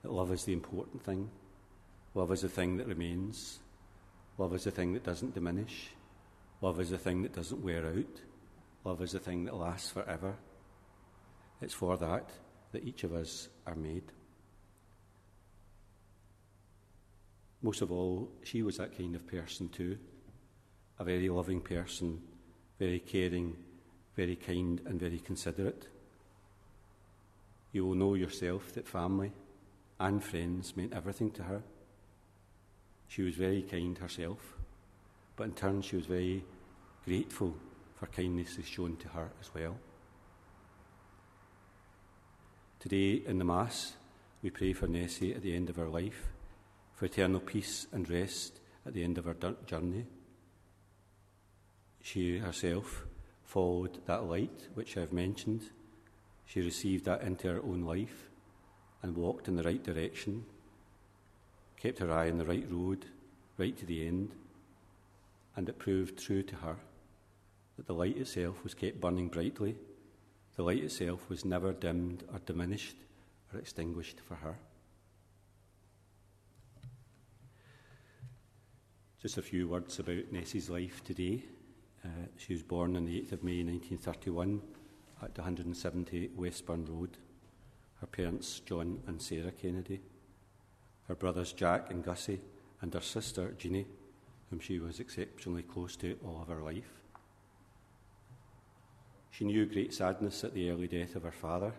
that 0.03 0.13
love 0.13 0.33
is 0.33 0.45
the 0.45 0.53
important 0.53 1.03
thing. 1.03 1.31
Love 2.15 2.31
is 2.31 2.43
the 2.43 2.49
thing 2.49 2.77
that 2.77 2.87
remains. 2.87 3.59
Love 4.39 4.55
is 4.55 4.65
the 4.65 4.71
thing 4.71 4.93
that 4.93 5.05
doesn't 5.05 5.35
diminish. 5.35 5.89
Love 6.61 6.79
is 6.81 6.91
the 6.91 6.99
thing 6.99 7.23
that 7.23 7.35
doesn't 7.35 7.65
wear 7.65 7.87
out. 7.87 8.21
Love 8.85 9.03
is 9.03 9.13
the 9.13 9.19
thing 9.19 9.45
that 9.45 9.57
lasts 9.57 9.91
forever. 9.91 10.35
It's 11.63 11.75
for 11.75 11.97
that 11.97 12.31
that 12.75 12.85
each 12.85 13.05
of 13.05 13.15
us 13.15 13.49
are 13.67 13.75
made. 13.75 14.05
Most 17.63 17.81
of 17.81 17.91
all, 17.91 18.29
she 18.43 18.63
was 18.63 18.77
that 18.77 18.97
kind 18.97 19.17
of 19.17 19.27
person 19.27 19.71
too, 19.71 19.97
a 20.99 21.05
very 21.05 21.31
loving 21.31 21.63
person 21.63 22.21
very 22.79 22.99
caring, 22.99 23.57
very 24.17 24.37
kind, 24.37 24.81
and 24.87 24.99
very 24.99 25.19
considerate. 25.19 25.89
You 27.73 27.87
will 27.87 27.95
know 27.95 28.15
yourself 28.15 28.73
that 28.75 28.89
family 28.89 29.33
and 29.99 30.23
friends 30.23 30.77
meant 30.77 30.93
everything 30.93 31.31
to 31.33 31.45
her. 31.45 31.63
She 33.09 33.23
was 33.23 33.35
very 33.35 33.63
kind 33.63 33.97
herself, 33.99 34.57
but 35.37 35.45
in 35.45 35.53
turn, 35.53 35.83
she 35.83 35.97
was 35.97 36.07
very 36.07 36.45
grateful 37.05 37.55
for 37.97 38.07
kindnesses 38.07 38.67
shown 38.67 38.97
to 38.97 39.09
her 39.09 39.31
as 39.41 39.55
well. 39.55 39.77
Today 42.85 43.23
in 43.27 43.39
the 43.39 43.47
Mass, 43.47 43.95
we 44.43 44.51
pray 44.51 44.75
for 44.75 44.87
Nessie 44.87 45.35
at 45.35 45.41
the 45.41 45.57
end 45.57 45.71
of 45.71 45.77
her 45.77 45.89
life, 45.89 46.27
for 46.93 47.07
eternal 47.07 47.41
peace 47.41 47.87
and 47.91 48.07
rest 48.11 48.61
at 48.85 48.93
the 48.93 49.03
end 49.03 49.17
of 49.17 49.25
her 49.25 49.35
journey 49.65 50.05
she 52.03 52.37
herself 52.37 53.07
followed 53.43 53.99
that 54.05 54.25
light 54.25 54.69
which 54.75 54.99
I've 54.99 55.15
mentioned. 55.15 55.71
She 56.45 56.61
received 56.61 57.07
that 57.07 57.23
into 57.23 57.49
her 57.49 57.63
own 57.63 57.81
life 57.81 58.29
and 59.03 59.17
walked 59.17 59.49
in 59.49 59.57
the 59.57 59.63
right 59.63 59.83
direction, 59.83 60.45
kept 61.79 62.01
her 62.01 62.13
eye 62.13 62.31
on 62.31 62.37
the 62.37 62.45
right 62.45 62.71
road, 62.71 63.07
right 63.57 63.75
to 63.79 63.87
the 63.87 64.07
end, 64.07 64.33
and 65.57 65.67
it 65.67 65.79
proved 65.79 66.19
true 66.19 66.43
to 66.43 66.57
her 66.57 66.77
that 67.79 67.87
the 67.87 67.95
light 67.95 68.19
itself 68.19 68.63
was 68.63 68.75
kept 68.75 69.01
burning 69.01 69.29
brightly. 69.29 69.75
The 70.57 70.63
light 70.63 70.85
itself 70.85 71.29
was 71.29 71.45
never 71.45 71.73
dimmed 71.73 72.25
or 72.33 72.39
diminished 72.39 72.97
or 73.53 73.59
extinguished 73.59 74.21
for 74.21 74.37
her. 74.37 74.57
Just 79.21 79.39
a 79.39 79.43
few 79.43 79.69
words 79.69 79.99
about 79.99 80.31
Nessie's 80.31 80.71
life 80.71 81.03
today. 81.03 81.43
Uh, 82.05 82.27
she 82.37 82.53
was 82.53 82.63
born 82.63 82.95
on 82.95 83.07
the 83.07 83.21
8th 83.23 83.33
of 83.33 83.43
May 83.45 83.65
1931 83.65 84.61
at 85.23 85.37
170 85.39 86.31
Westburn 86.37 86.85
Road. 86.85 87.17
Her 88.01 88.07
parents, 88.07 88.61
John 88.61 89.03
and 89.07 89.21
Sarah 89.21 89.51
Kennedy. 89.51 90.03
Her 91.09 91.15
brothers, 91.15 91.53
Jack 91.53 91.91
and 91.91 92.05
Gussie, 92.05 92.41
and 92.81 92.93
her 92.93 93.01
sister, 93.01 93.55
Jeannie, 93.59 93.87
whom 94.51 94.61
she 94.61 94.79
was 94.79 95.01
exceptionally 95.01 95.63
close 95.63 95.97
to 95.97 96.19
all 96.25 96.43
of 96.43 96.49
her 96.49 96.63
life. 96.63 97.04
She 99.37 99.45
knew 99.45 99.67
great 99.67 99.93
sadness 99.93 100.45
at 100.45 100.55
the 100.55 100.71
early 100.71 100.87
death 100.87 101.17
of 101.17 101.25
her 101.25 101.33
father 101.33 101.73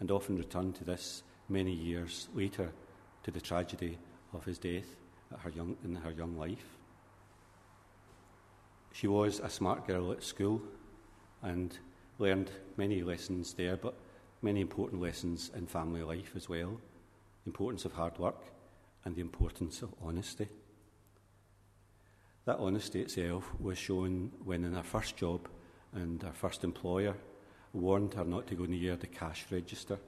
and 0.00 0.10
often 0.10 0.36
returned 0.36 0.74
to 0.74 0.84
this 0.84 1.22
many 1.48 1.72
years 1.72 2.28
later 2.34 2.72
to 3.22 3.30
the 3.30 3.40
tragedy 3.40 3.96
of 4.34 4.44
his 4.44 4.58
death 4.58 4.84
her 5.38 5.48
young, 5.48 5.78
in 5.82 5.94
her 5.94 6.10
young 6.10 6.36
life. 6.36 6.76
She 8.92 9.06
was 9.06 9.40
a 9.40 9.48
smart 9.48 9.86
girl 9.86 10.12
at 10.12 10.22
school 10.22 10.60
and 11.42 11.76
learned 12.18 12.50
many 12.76 13.02
lessons 13.02 13.54
there, 13.54 13.78
but 13.78 13.94
many 14.42 14.60
important 14.60 15.00
lessons 15.00 15.50
in 15.56 15.66
family 15.66 16.02
life 16.02 16.32
as 16.36 16.50
well 16.50 16.78
the 17.44 17.48
importance 17.48 17.86
of 17.86 17.92
hard 17.92 18.18
work 18.18 18.42
and 19.06 19.16
the 19.16 19.22
importance 19.22 19.80
of 19.80 19.94
honesty. 20.02 20.48
That 22.44 22.58
honesty 22.58 23.00
itself 23.00 23.50
was 23.58 23.78
shown 23.78 24.32
when, 24.44 24.64
in 24.64 24.74
her 24.74 24.82
first 24.82 25.16
job 25.16 25.48
and 25.94 26.22
her 26.22 26.32
first 26.32 26.64
employer 26.64 27.14
warned 27.72 28.14
her 28.14 28.24
not 28.24 28.46
to 28.46 28.54
go 28.54 28.64
near 28.64 28.96
the 28.96 29.06
cash 29.06 29.46
register. 29.50 29.98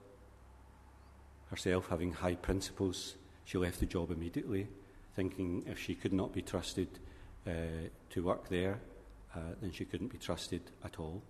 Herself 1.50 1.88
having 1.88 2.12
high 2.12 2.34
principles, 2.34 3.16
she 3.44 3.58
left 3.58 3.80
the 3.80 3.86
job 3.86 4.10
immediately, 4.10 4.68
thinking 5.14 5.64
if 5.66 5.78
she 5.78 5.94
could 5.94 6.12
not 6.12 6.32
be 6.32 6.42
trusted 6.42 6.88
uh, 7.46 7.50
to 8.10 8.22
work 8.22 8.48
there, 8.48 8.80
uh, 9.34 9.40
then 9.60 9.72
she 9.72 9.84
couldn't 9.84 10.12
be 10.12 10.18
trusted 10.18 10.62
at 10.84 10.98
all. 10.98 11.22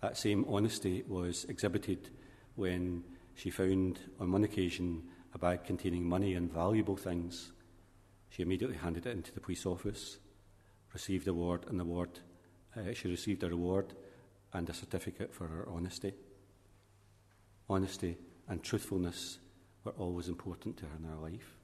That 0.00 0.16
same 0.16 0.44
honesty 0.48 1.04
was 1.08 1.44
exhibited 1.48 2.10
when 2.56 3.02
she 3.34 3.50
found, 3.50 3.98
on 4.20 4.30
one 4.30 4.44
occasion, 4.44 5.02
a 5.34 5.38
bag 5.38 5.64
containing 5.64 6.04
money 6.04 6.34
and 6.34 6.52
valuable 6.52 6.96
things. 6.96 7.52
She 8.30 8.42
immediately 8.42 8.76
handed 8.76 9.06
it 9.06 9.16
into 9.16 9.32
the 9.32 9.40
police 9.40 9.66
office, 9.66 10.18
received 10.92 11.26
a 11.26 11.32
and 11.32 11.80
the 11.80 11.84
award. 11.84 12.20
Uh, 12.76 12.92
she 12.92 13.08
received 13.08 13.42
a 13.42 13.48
reward 13.48 13.94
and 14.52 14.68
a 14.68 14.74
certificate 14.74 15.32
for 15.32 15.46
her 15.46 15.68
honesty. 15.68 16.12
Honesty 17.68 18.16
and 18.48 18.62
truthfulness 18.62 19.38
were 19.84 19.92
always 19.92 20.28
important 20.28 20.76
to 20.78 20.86
her 20.86 20.96
in 20.98 21.04
her 21.04 21.16
life. 21.16 21.56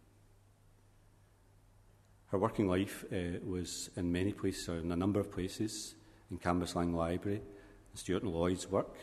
Her 2.31 2.39
working 2.39 2.69
life 2.69 3.05
uh, 3.13 3.39
was 3.45 3.91
in 3.97 4.13
many 4.13 4.33
places, 4.33 4.69
or 4.69 4.79
in 4.79 4.93
a 4.93 4.97
number 4.97 5.19
of 5.19 5.33
places, 5.33 5.97
in 6.31 6.39
Cambuslang 6.39 6.95
Library, 6.95 7.39
in 7.39 7.97
Stewart 7.97 8.23
and 8.23 8.33
Lloyd's 8.33 8.71
work, 8.71 8.97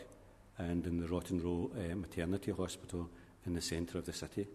and 0.56 0.86
in 0.86 0.98
the 0.98 1.06
Rotten 1.06 1.40
Row 1.42 1.70
uh, 1.76 1.94
Maternity 1.94 2.52
Hospital 2.52 3.10
in 3.44 3.54
the 3.54 3.60
centre 3.60 3.98
of 3.98 4.06
the 4.06 4.12
city. 4.12 4.46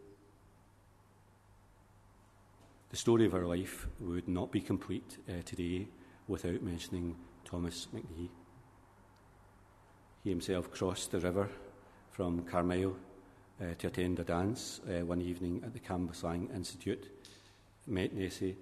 The 2.89 2.97
story 2.97 3.25
of 3.25 3.31
her 3.31 3.45
life 3.45 3.87
would 3.99 4.27
not 4.27 4.51
be 4.51 4.61
complete 4.61 5.17
uh, 5.29 5.41
today 5.45 5.87
without 6.27 6.61
mentioning 6.61 7.15
Thomas 7.53 7.87
McNee. 7.93 8.29
He 10.23 10.29
himself 10.31 10.71
crossed 10.71 11.11
the 11.11 11.19
river 11.19 11.47
from 12.09 12.41
Carmyle 12.45 12.95
uh, 13.61 13.75
to 13.77 13.87
attend 13.87 14.17
a 14.17 14.23
dance 14.23 14.81
uh, 14.89 15.05
one 15.05 15.21
evening 15.21 15.61
at 15.63 15.71
the 15.71 15.79
Cambuslang 15.79 16.51
Institute, 16.55 17.11
met 17.85 18.11
Nessie, 18.11 18.57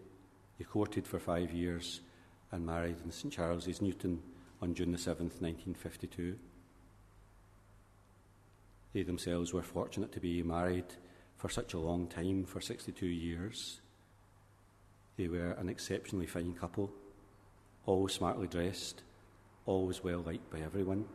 they 0.57 0.65
courted 0.65 1.07
for 1.07 1.19
five 1.19 1.53
years 1.53 2.01
and 2.51 2.65
married 2.65 2.97
in 3.05 3.11
St 3.11 3.33
Charles's, 3.33 3.81
Newton, 3.81 4.21
on 4.61 4.73
June 4.73 4.91
the 4.91 4.97
7th, 4.97 5.39
1952. 5.39 6.37
They 8.91 9.03
themselves 9.03 9.53
were 9.53 9.63
fortunate 9.63 10.11
to 10.11 10.19
be 10.19 10.43
married 10.43 10.95
for 11.37 11.47
such 11.47 11.73
a 11.73 11.79
long 11.79 12.07
time, 12.07 12.43
for 12.43 12.59
62 12.59 13.05
years. 13.05 13.79
They 15.15 15.29
were 15.29 15.51
an 15.51 15.69
exceptionally 15.69 16.27
fine 16.27 16.53
couple, 16.55 16.91
always 17.85 18.13
smartly 18.13 18.47
dressed, 18.47 19.01
always 19.65 20.03
well 20.03 20.19
liked 20.19 20.49
by 20.51 20.59
everyone. 20.59 21.05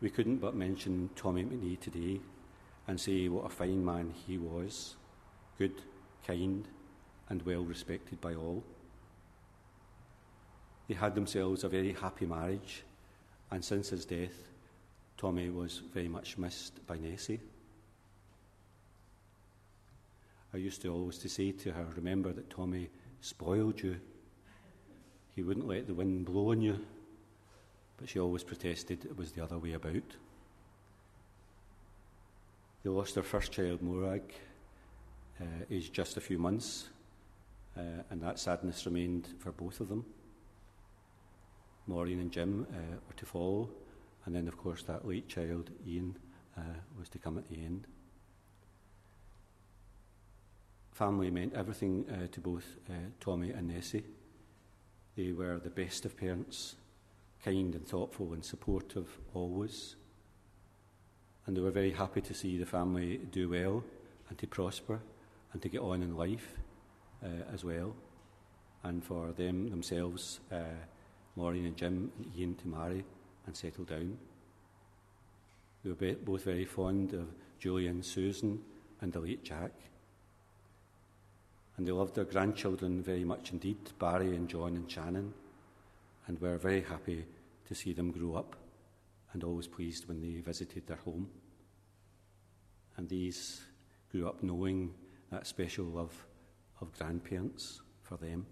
We 0.00 0.10
couldn't 0.10 0.38
but 0.38 0.54
mention 0.54 1.10
Tommy 1.14 1.44
McNee 1.44 1.80
today 1.80 2.20
and 2.88 3.00
say 3.00 3.28
what 3.28 3.46
a 3.46 3.48
fine 3.48 3.84
man 3.84 4.12
he 4.26 4.38
was 4.38 4.96
good, 5.58 5.82
kind, 6.26 6.66
and 7.28 7.42
well 7.42 7.62
respected 7.62 8.20
by 8.20 8.34
all. 8.34 8.64
They 10.88 10.94
had 10.94 11.14
themselves 11.14 11.62
a 11.62 11.68
very 11.68 11.92
happy 11.92 12.26
marriage, 12.26 12.82
and 13.50 13.64
since 13.64 13.90
his 13.90 14.04
death, 14.04 14.50
Tommy 15.16 15.50
was 15.50 15.82
very 15.94 16.08
much 16.08 16.36
missed 16.36 16.84
by 16.86 16.98
Nessie. 16.98 17.40
I 20.52 20.56
used 20.56 20.82
to 20.82 20.92
always 20.92 21.18
to 21.18 21.28
say 21.28 21.52
to 21.52 21.72
her, 21.72 21.86
remember 21.94 22.32
that 22.32 22.50
Tommy 22.50 22.90
spoiled 23.20 23.80
you. 23.82 24.00
He 25.34 25.42
wouldn't 25.42 25.68
let 25.68 25.86
the 25.86 25.94
wind 25.94 26.26
blow 26.26 26.50
on 26.50 26.60
you 26.60 26.78
but 28.02 28.08
she 28.08 28.18
always 28.18 28.42
protested 28.42 29.04
it 29.04 29.16
was 29.16 29.30
the 29.30 29.40
other 29.40 29.58
way 29.58 29.74
about. 29.74 30.16
They 32.82 32.90
lost 32.90 33.14
their 33.14 33.22
first 33.22 33.52
child, 33.52 33.80
Morag, 33.80 34.22
uh, 35.40 35.44
aged 35.70 35.94
just 35.94 36.16
a 36.16 36.20
few 36.20 36.36
months, 36.36 36.88
uh, 37.76 38.02
and 38.10 38.20
that 38.20 38.40
sadness 38.40 38.84
remained 38.86 39.28
for 39.38 39.52
both 39.52 39.78
of 39.78 39.88
them. 39.88 40.04
Maureen 41.86 42.18
and 42.18 42.32
Jim 42.32 42.66
uh, 42.72 42.96
were 43.06 43.14
to 43.14 43.24
follow, 43.24 43.70
and 44.26 44.34
then, 44.34 44.48
of 44.48 44.58
course, 44.58 44.82
that 44.82 45.06
late 45.06 45.28
child, 45.28 45.70
Ian, 45.86 46.16
uh, 46.58 46.62
was 46.98 47.08
to 47.10 47.18
come 47.18 47.38
at 47.38 47.48
the 47.48 47.54
end. 47.54 47.86
Family 50.90 51.30
meant 51.30 51.54
everything 51.54 52.04
uh, 52.10 52.26
to 52.32 52.40
both 52.40 52.64
uh, 52.90 52.94
Tommy 53.20 53.50
and 53.50 53.68
Nessie. 53.68 54.02
They 55.16 55.32
were 55.32 55.58
the 55.58 55.70
best 55.70 56.04
of 56.04 56.16
parents, 56.16 56.76
kind 57.44 57.74
and 57.74 57.86
thoughtful 57.86 58.32
and 58.32 58.44
supportive 58.44 59.18
always. 59.34 59.96
And 61.46 61.56
they 61.56 61.60
were 61.60 61.70
very 61.70 61.90
happy 61.90 62.20
to 62.22 62.34
see 62.34 62.56
the 62.56 62.66
family 62.66 63.18
do 63.30 63.50
well 63.50 63.84
and 64.28 64.38
to 64.38 64.46
prosper 64.46 65.00
and 65.52 65.60
to 65.60 65.68
get 65.68 65.80
on 65.80 66.02
in 66.02 66.16
life 66.16 66.54
uh, 67.22 67.52
as 67.52 67.64
well. 67.64 67.94
And 68.84 69.04
for 69.04 69.32
them 69.32 69.68
themselves, 69.68 70.40
uh, 70.50 70.80
Maureen 71.36 71.66
and 71.66 71.76
Jim 71.76 72.10
and 72.16 72.32
Ian 72.36 72.54
to 72.56 72.68
marry 72.68 73.04
and 73.46 73.56
settle 73.56 73.84
down. 73.84 74.18
They 75.84 75.90
were 75.90 76.14
both 76.14 76.44
very 76.44 76.64
fond 76.64 77.12
of 77.12 77.26
Julia 77.58 77.90
and 77.90 78.04
Susan 78.04 78.60
and 79.00 79.12
the 79.12 79.20
late 79.20 79.44
Jack. 79.44 79.72
And 81.82 81.88
they 81.88 81.92
loved 81.92 82.14
their 82.14 82.24
grandchildren 82.24 83.02
very 83.02 83.24
much 83.24 83.50
indeed, 83.50 83.76
Barry 83.98 84.36
and 84.36 84.48
John 84.48 84.76
and 84.76 84.88
Shannon 84.88 85.34
and 86.28 86.40
were 86.40 86.56
very 86.56 86.82
happy 86.82 87.24
to 87.66 87.74
see 87.74 87.92
them 87.92 88.12
grow 88.12 88.36
up 88.36 88.54
and 89.32 89.42
always 89.42 89.66
pleased 89.66 90.06
when 90.06 90.20
they 90.20 90.40
visited 90.40 90.86
their 90.86 90.98
home. 90.98 91.28
And 92.96 93.08
these 93.08 93.62
grew 94.12 94.28
up 94.28 94.44
knowing 94.44 94.94
that 95.32 95.44
special 95.48 95.86
love 95.86 96.14
of 96.80 96.96
grandparents 96.96 97.80
for 98.04 98.16
them. 98.16 98.46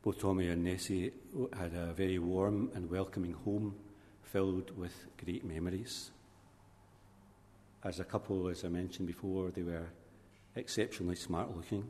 Both 0.00 0.20
Tommy 0.20 0.48
and 0.48 0.64
Nessie 0.64 1.12
had 1.52 1.74
a 1.74 1.92
very 1.92 2.18
warm 2.18 2.70
and 2.74 2.88
welcoming 2.88 3.34
home 3.34 3.74
filled 4.22 4.74
with 4.74 4.94
great 5.22 5.44
memories. 5.44 6.12
As 7.84 8.00
a 8.00 8.04
couple, 8.04 8.48
as 8.48 8.64
I 8.64 8.68
mentioned 8.68 9.06
before, 9.06 9.50
they 9.50 9.62
were 9.62 9.86
exceptionally 10.56 11.16
smart 11.16 11.54
looking 11.56 11.88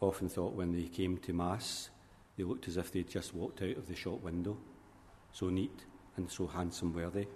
often 0.00 0.28
thought 0.28 0.54
when 0.54 0.72
they 0.72 0.88
came 0.88 1.18
to 1.18 1.32
Mass, 1.32 1.90
they 2.36 2.44
looked 2.44 2.68
as 2.68 2.76
if 2.76 2.90
they'd 2.90 3.08
just 3.08 3.34
walked 3.34 3.62
out 3.62 3.76
of 3.76 3.86
the 3.86 3.94
shop 3.94 4.22
window. 4.22 4.56
So 5.32 5.50
neat 5.50 5.84
and 6.16 6.30
so 6.30 6.46
handsome 6.46 6.94
were 6.94 7.10
they. 7.10 7.28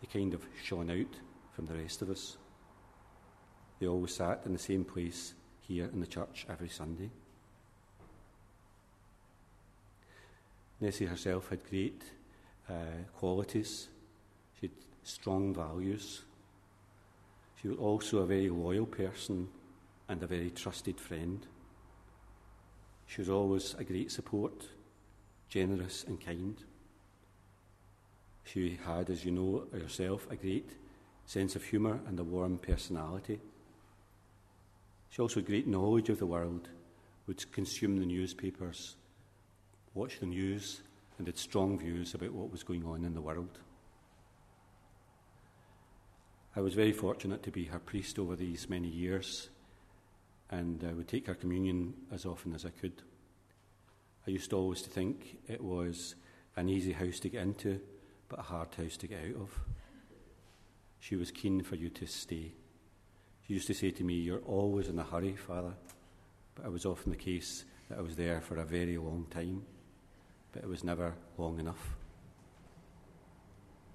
They 0.00 0.06
kind 0.12 0.34
of 0.34 0.46
shone 0.62 0.90
out 0.90 1.16
from 1.52 1.66
the 1.66 1.74
rest 1.74 2.02
of 2.02 2.10
us. 2.10 2.36
They 3.78 3.86
always 3.86 4.14
sat 4.14 4.42
in 4.46 4.52
the 4.52 4.58
same 4.58 4.84
place 4.84 5.34
here 5.60 5.90
in 5.92 6.00
the 6.00 6.06
church 6.06 6.46
every 6.48 6.68
Sunday. 6.68 7.10
Nessie 10.80 11.06
herself 11.06 11.48
had 11.48 11.68
great 11.68 12.02
uh, 12.68 13.04
qualities. 13.16 13.88
She 14.60 14.66
had 14.66 14.76
strong 15.02 15.54
values. 15.54 16.22
She 17.60 17.68
was 17.68 17.78
also 17.78 18.18
a 18.18 18.26
very 18.26 18.48
loyal 18.48 18.86
person 18.86 19.48
and 20.08 20.22
a 20.22 20.26
very 20.26 20.50
trusted 20.50 21.00
friend. 21.00 21.46
She 23.06 23.20
was 23.20 23.28
always 23.28 23.74
a 23.74 23.84
great 23.84 24.10
support, 24.10 24.68
generous 25.48 26.04
and 26.04 26.20
kind. 26.20 26.56
She 28.44 28.78
had, 28.84 29.10
as 29.10 29.24
you 29.24 29.30
know 29.30 29.64
herself, 29.72 30.26
a 30.30 30.36
great 30.36 30.70
sense 31.26 31.54
of 31.56 31.64
humour 31.64 32.00
and 32.06 32.18
a 32.18 32.24
warm 32.24 32.58
personality. 32.58 33.40
She 35.10 35.22
also 35.22 35.40
had 35.40 35.46
great 35.46 35.66
knowledge 35.66 36.08
of 36.08 36.18
the 36.18 36.26
world, 36.26 36.68
would 37.26 37.52
consume 37.52 37.98
the 37.98 38.06
newspapers, 38.06 38.96
watch 39.94 40.18
the 40.20 40.26
news, 40.26 40.80
and 41.18 41.26
had 41.26 41.38
strong 41.38 41.78
views 41.78 42.14
about 42.14 42.32
what 42.32 42.50
was 42.50 42.62
going 42.62 42.84
on 42.84 43.04
in 43.04 43.14
the 43.14 43.20
world. 43.20 43.58
I 46.54 46.60
was 46.60 46.74
very 46.74 46.92
fortunate 46.92 47.42
to 47.44 47.50
be 47.50 47.64
her 47.64 47.78
priest 47.78 48.18
over 48.18 48.36
these 48.36 48.68
many 48.68 48.88
years 48.88 49.48
and 50.50 50.84
I 50.86 50.92
would 50.92 51.08
take 51.08 51.26
her 51.26 51.34
communion 51.34 51.94
as 52.12 52.26
often 52.26 52.54
as 52.54 52.66
I 52.66 52.68
could. 52.68 53.00
I 54.26 54.30
used 54.30 54.52
always 54.52 54.82
to 54.82 54.90
think 54.90 55.38
it 55.48 55.62
was 55.62 56.14
an 56.56 56.68
easy 56.68 56.92
house 56.92 57.18
to 57.20 57.30
get 57.30 57.42
into, 57.42 57.80
but 58.28 58.38
a 58.38 58.42
hard 58.42 58.74
house 58.74 58.98
to 58.98 59.06
get 59.06 59.20
out 59.20 59.40
of. 59.40 59.60
She 61.00 61.16
was 61.16 61.30
keen 61.30 61.62
for 61.62 61.76
you 61.76 61.88
to 61.88 62.06
stay. 62.06 62.52
She 63.46 63.54
used 63.54 63.66
to 63.68 63.74
say 63.74 63.90
to 63.90 64.04
me, 64.04 64.14
You're 64.14 64.40
always 64.40 64.88
in 64.88 64.98
a 64.98 65.04
hurry, 65.04 65.34
Father. 65.34 65.72
But 66.54 66.66
it 66.66 66.72
was 66.72 66.84
often 66.84 67.12
the 67.12 67.16
case 67.16 67.64
that 67.88 67.98
I 67.98 68.02
was 68.02 68.14
there 68.14 68.42
for 68.42 68.58
a 68.58 68.64
very 68.64 68.98
long 68.98 69.26
time, 69.30 69.62
but 70.52 70.62
it 70.62 70.68
was 70.68 70.84
never 70.84 71.14
long 71.38 71.58
enough. 71.58 71.96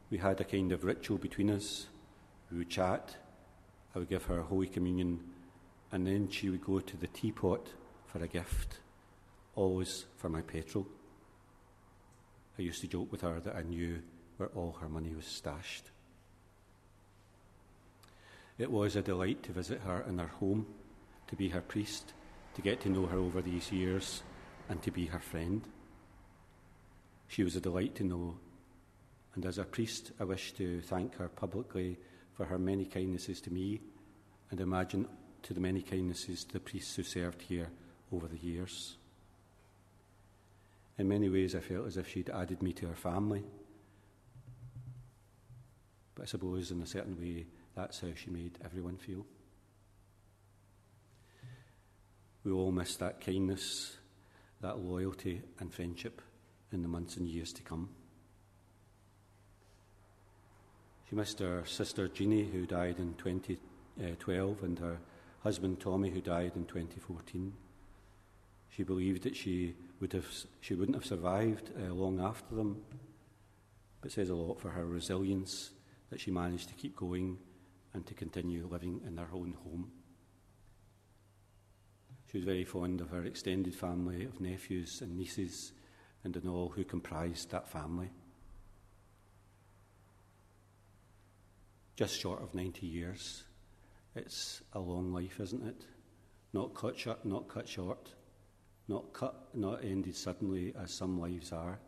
We 0.09 0.17
had 0.17 0.41
a 0.41 0.43
kind 0.43 0.71
of 0.71 0.83
ritual 0.83 1.19
between 1.19 1.51
us. 1.51 1.85
We 2.51 2.59
would 2.59 2.69
chat. 2.69 3.15
I 3.95 3.99
would 3.99 4.09
give 4.09 4.25
her 4.25 4.41
Holy 4.41 4.67
Communion 4.67 5.19
and 5.91 6.05
then 6.05 6.29
she 6.29 6.49
would 6.49 6.63
go 6.63 6.79
to 6.79 6.97
the 6.97 7.07
teapot 7.07 7.69
for 8.05 8.23
a 8.23 8.27
gift, 8.27 8.79
always 9.55 10.05
for 10.17 10.29
my 10.29 10.41
petrol. 10.41 10.87
I 12.57 12.63
used 12.63 12.81
to 12.81 12.87
joke 12.87 13.11
with 13.11 13.21
her 13.21 13.39
that 13.39 13.55
I 13.55 13.61
knew 13.61 14.01
where 14.37 14.49
all 14.49 14.77
her 14.81 14.89
money 14.89 15.13
was 15.15 15.25
stashed. 15.25 15.91
It 18.57 18.71
was 18.71 18.95
a 18.95 19.01
delight 19.01 19.43
to 19.43 19.51
visit 19.51 19.81
her 19.81 20.03
in 20.07 20.17
her 20.17 20.27
home, 20.27 20.65
to 21.27 21.35
be 21.35 21.49
her 21.49 21.61
priest, 21.61 22.13
to 22.55 22.61
get 22.61 22.81
to 22.81 22.89
know 22.89 23.05
her 23.05 23.17
over 23.17 23.41
these 23.41 23.71
years, 23.71 24.23
and 24.67 24.81
to 24.81 24.91
be 24.91 25.05
her 25.05 25.19
friend. 25.19 25.61
She 27.27 27.43
was 27.43 27.55
a 27.55 27.61
delight 27.61 27.95
to 27.95 28.03
know, 28.03 28.37
and 29.35 29.45
as 29.45 29.59
a 29.59 29.63
priest, 29.63 30.11
I 30.19 30.23
wish 30.23 30.53
to 30.53 30.81
thank 30.81 31.15
her 31.15 31.27
publicly 31.27 31.97
for 32.37 32.45
her 32.45 32.59
many 32.59 32.85
kindnesses 32.85 33.41
to 33.41 33.51
me, 33.51 33.81
and 34.51 34.61
imagine 34.61 35.07
to 35.41 35.53
the 35.55 35.59
many 35.59 35.81
kindnesses 35.81 36.43
to 36.43 36.53
the 36.53 36.59
priests 36.59 36.95
who 36.95 37.03
served 37.03 37.41
here 37.41 37.69
over 38.13 38.27
the 38.27 38.37
years. 38.37 38.95
In 40.99 41.07
many 41.07 41.29
ways, 41.29 41.55
I 41.55 41.59
felt 41.59 41.87
as 41.87 41.97
if 41.97 42.07
she'd 42.07 42.29
added 42.29 42.61
me 42.61 42.73
to 42.73 42.87
her 42.87 42.95
family. 42.95 43.43
But 46.15 46.23
I 46.23 46.25
suppose, 46.25 46.71
in 46.71 46.81
a 46.81 46.87
certain 46.87 47.19
way, 47.19 47.47
that's 47.75 47.99
how 47.99 48.09
she 48.15 48.29
made 48.29 48.59
everyone 48.63 48.97
feel. 48.97 49.25
We 52.43 52.51
all 52.51 52.71
miss 52.71 52.95
that 52.97 53.19
kindness, 53.19 53.97
that 54.61 54.79
loyalty 54.79 55.41
and 55.59 55.73
friendship 55.73 56.21
in 56.71 56.81
the 56.81 56.87
months 56.87 57.17
and 57.17 57.27
years 57.27 57.51
to 57.53 57.63
come. 57.63 57.89
She 61.09 61.15
missed 61.15 61.39
her 61.39 61.63
sister 61.65 62.09
Jeannie, 62.09 62.49
who 62.51 62.65
died 62.65 62.99
in 62.99 63.13
2012, 63.15 64.63
and 64.63 64.79
her 64.79 64.97
husband 65.41 65.79
Tommy, 65.79 66.09
who 66.09 66.19
died 66.19 66.51
in 66.55 66.65
2014. 66.65 67.53
She 68.69 68.83
believed 68.83 69.23
that 69.23 69.35
she, 69.35 69.75
would 70.01 70.11
have, 70.11 70.27
she 70.59 70.75
wouldn't 70.75 70.97
have 70.97 71.05
survived 71.05 71.71
uh, 71.79 71.93
long 71.93 72.19
after 72.19 72.55
them, 72.55 72.81
but 74.01 74.11
says 74.11 74.29
a 74.29 74.35
lot 74.35 74.59
for 74.59 74.69
her 74.69 74.85
resilience 74.85 75.71
that 76.09 76.19
she 76.19 76.29
managed 76.29 76.67
to 76.69 76.75
keep 76.75 76.95
going 76.95 77.37
and 77.93 78.05
to 78.05 78.13
continue 78.13 78.67
living 78.69 78.99
in 79.07 79.15
her 79.17 79.29
own 79.33 79.55
home. 79.63 79.89
She 82.29 82.37
was 82.37 82.45
very 82.45 82.65
fond 82.65 82.99
of 82.99 83.11
her 83.11 83.23
extended 83.23 83.73
family 83.73 84.25
of 84.25 84.41
nephews 84.41 85.01
and 85.01 85.17
nieces 85.17 85.71
and 86.25 86.35
in 86.35 86.49
all 86.49 86.67
who 86.69 86.83
comprised 86.83 87.51
that 87.51 87.69
family. 87.69 88.09
Just 91.97 92.19
short 92.19 92.43
of 92.43 92.53
90 92.53 92.85
years. 92.85 93.43
It's 94.15 94.61
a 94.73 94.79
long 94.79 95.11
life, 95.11 95.39
isn't 95.39 95.67
it? 95.67 95.83
Not 96.53 96.75
cut 96.75 96.97
short, 96.97 97.25
not 97.25 97.49
cut 97.49 97.67
short, 97.67 98.13
not 98.87 99.13
cut, 99.13 99.49
not 99.55 99.83
ended 99.83 100.15
suddenly 100.15 100.75
as 100.79 100.93
some 100.93 101.19
lives 101.19 101.51
are, 101.51 101.79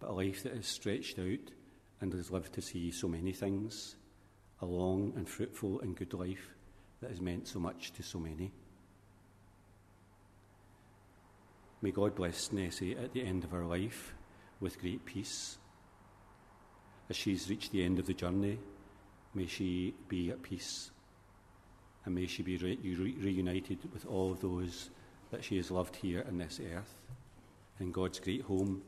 but 0.00 0.08
a 0.08 0.12
life 0.12 0.42
that 0.44 0.54
is 0.54 0.66
stretched 0.66 1.18
out 1.18 1.52
and 2.00 2.10
has 2.14 2.30
lived 2.30 2.54
to 2.54 2.62
see 2.62 2.90
so 2.90 3.06
many 3.06 3.32
things, 3.32 3.96
a 4.62 4.66
long 4.66 5.12
and 5.14 5.28
fruitful 5.28 5.82
and 5.82 5.94
good 5.94 6.14
life 6.14 6.54
that 7.02 7.10
has 7.10 7.20
meant 7.20 7.46
so 7.46 7.58
much 7.58 7.92
to 7.92 8.02
so 8.02 8.18
many. 8.18 8.50
May 11.82 11.90
God 11.90 12.14
bless 12.14 12.50
Nessie 12.50 12.96
at 12.96 13.12
the 13.12 13.22
end 13.22 13.44
of 13.44 13.50
her 13.50 13.66
life 13.66 14.14
with 14.58 14.80
great 14.80 15.04
peace. 15.04 15.58
As 17.10 17.16
she's 17.16 17.50
reached 17.50 17.72
the 17.72 17.84
end 17.84 17.98
of 17.98 18.06
the 18.06 18.14
journey, 18.14 18.58
may 19.34 19.46
she 19.46 19.94
be 20.08 20.30
at 20.30 20.42
peace 20.42 20.90
and 22.04 22.14
may 22.14 22.26
she 22.26 22.42
be 22.42 22.56
re- 22.56 22.78
re- 22.82 23.16
reunited 23.20 23.78
with 23.92 24.06
all 24.06 24.34
those 24.34 24.90
that 25.30 25.44
she 25.44 25.56
has 25.56 25.70
loved 25.70 25.94
here 25.96 26.24
on 26.26 26.38
this 26.38 26.60
earth, 26.74 26.94
in 27.80 27.92
God's 27.92 28.18
great 28.18 28.42
home 28.42 28.82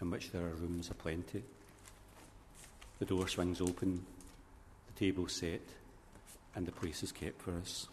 in 0.00 0.10
which 0.10 0.32
there 0.32 0.42
are 0.42 0.54
rooms 0.54 0.90
aplenty. 0.90 1.42
The 2.98 3.04
door 3.04 3.28
swings 3.28 3.60
open, 3.60 4.04
the 4.88 4.98
table 4.98 5.28
set, 5.28 5.62
and 6.56 6.66
the 6.66 6.72
place 6.72 7.02
is 7.02 7.12
kept 7.12 7.40
for 7.40 7.52
us. 7.52 7.86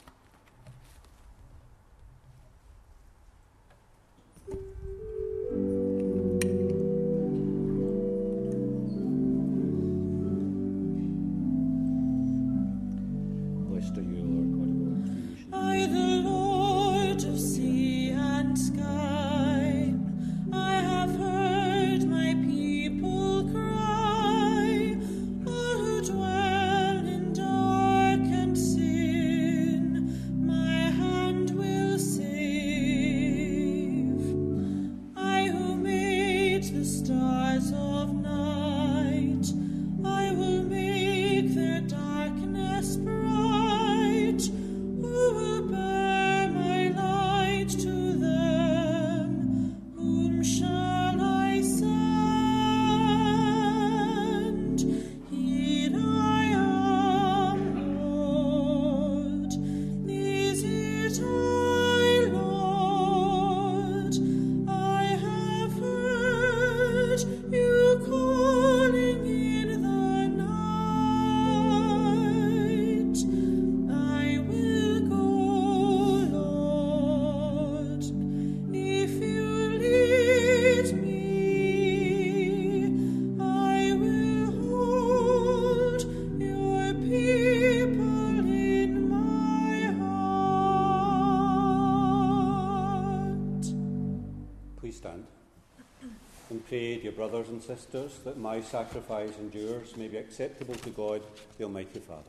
And 97.70 97.78
sisters, 97.78 98.20
that 98.20 98.38
my 98.38 98.62
sacrifice 98.62 99.38
and 99.38 99.54
yours 99.54 99.96
may 99.98 100.08
be 100.08 100.18
acceptable 100.18 100.76
to 100.76 100.90
God, 100.90 101.22
the 101.58 101.64
Almighty 101.64 102.00
Father. 102.00 102.24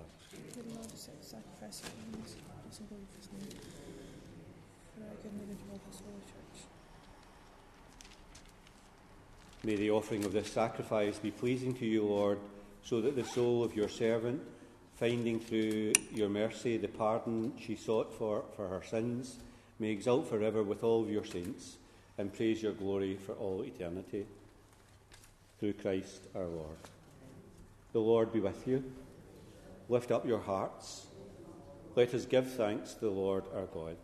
May 9.64 9.76
the 9.76 9.90
offering 9.90 10.24
of 10.24 10.32
this 10.32 10.50
sacrifice 10.50 11.18
be 11.18 11.30
pleasing 11.30 11.74
to 11.74 11.86
you, 11.86 12.04
Lord, 12.04 12.38
so 12.82 13.00
that 13.00 13.16
the 13.16 13.24
soul 13.24 13.62
of 13.62 13.74
your 13.74 13.88
servant, 13.88 14.42
finding 14.96 15.38
through 15.38 15.92
your 16.12 16.28
mercy 16.28 16.76
the 16.76 16.88
pardon 16.88 17.52
she 17.58 17.76
sought 17.76 18.12
for 18.18 18.44
for 18.56 18.68
her 18.68 18.82
sins, 18.82 19.36
may 19.78 19.90
exult 19.90 20.28
forever 20.28 20.62
with 20.62 20.82
all 20.82 21.02
of 21.02 21.10
your 21.10 21.24
saints 21.24 21.76
and 22.18 22.34
praise 22.34 22.62
your 22.62 22.72
glory 22.72 23.16
for 23.16 23.32
all 23.34 23.62
eternity 23.62 24.26
through 25.62 25.74
Christ 25.74 26.26
our 26.34 26.48
Lord. 26.48 26.76
The 27.92 28.00
Lord 28.00 28.32
be 28.32 28.40
with 28.40 28.66
you. 28.66 28.82
Lift 29.88 30.10
up 30.10 30.26
your 30.26 30.40
hearts. 30.40 31.06
Let 31.94 32.12
us 32.14 32.24
give 32.24 32.50
thanks 32.50 32.94
to 32.94 33.00
the 33.02 33.10
Lord 33.12 33.44
our 33.54 33.66
God. 33.66 33.96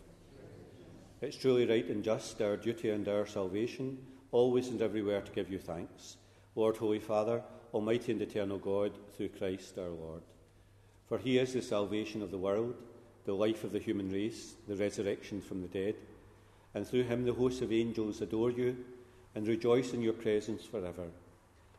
It's 1.21 1.37
truly 1.37 1.67
right 1.67 1.85
and 1.89 2.05
just, 2.05 2.41
our 2.41 2.57
duty 2.57 2.91
and 2.91 3.09
our 3.09 3.27
salvation, 3.27 3.99
always 4.31 4.69
and 4.69 4.81
everywhere 4.81 5.21
to 5.21 5.33
give 5.33 5.51
you 5.51 5.59
thanks. 5.59 6.17
Lord, 6.55 6.77
Holy 6.77 7.01
Father, 7.01 7.43
Almighty 7.75 8.13
and 8.13 8.23
eternal 8.23 8.59
God, 8.59 8.93
through 9.17 9.31
Christ 9.31 9.79
our 9.79 9.89
Lord. 9.89 10.23
For 11.09 11.19
he 11.19 11.39
is 11.39 11.55
the 11.55 11.63
salvation 11.63 12.23
of 12.23 12.31
the 12.31 12.39
world, 12.39 12.77
the 13.25 13.35
life 13.35 13.65
of 13.65 13.73
the 13.73 13.81
human 13.81 14.13
race, 14.13 14.55
the 14.69 14.77
resurrection 14.77 15.41
from 15.41 15.63
the 15.63 15.67
dead. 15.67 15.97
And 16.73 16.87
through 16.87 17.03
him 17.03 17.25
the 17.25 17.35
hosts 17.35 17.63
of 17.63 17.73
angels 17.73 18.21
adore 18.21 18.53
you 18.53 18.77
and 19.35 19.49
rejoice 19.49 19.93
in 19.93 20.03
your 20.03 20.13
presence 20.13 20.65
forever. 20.65 21.09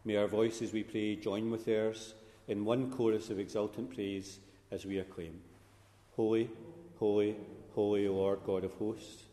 May 0.06 0.16
our 0.16 0.28
voices, 0.28 0.72
we 0.72 0.84
pray, 0.84 1.16
join 1.16 1.52
with 1.52 1.66
theirs 1.66 2.14
in 2.48 2.66
one 2.66 2.90
chorus 2.92 3.30
of 3.30 3.40
exultant 3.40 3.94
praise 3.94 4.40
as 4.72 4.86
we 4.86 5.00
acclaim 5.00 5.42
Holy, 6.16 6.50
holy, 6.98 7.36
Holy 7.76 8.08
Lord 8.08 8.40
God 8.46 8.64
of 8.64 8.74
hosts. 8.74 9.24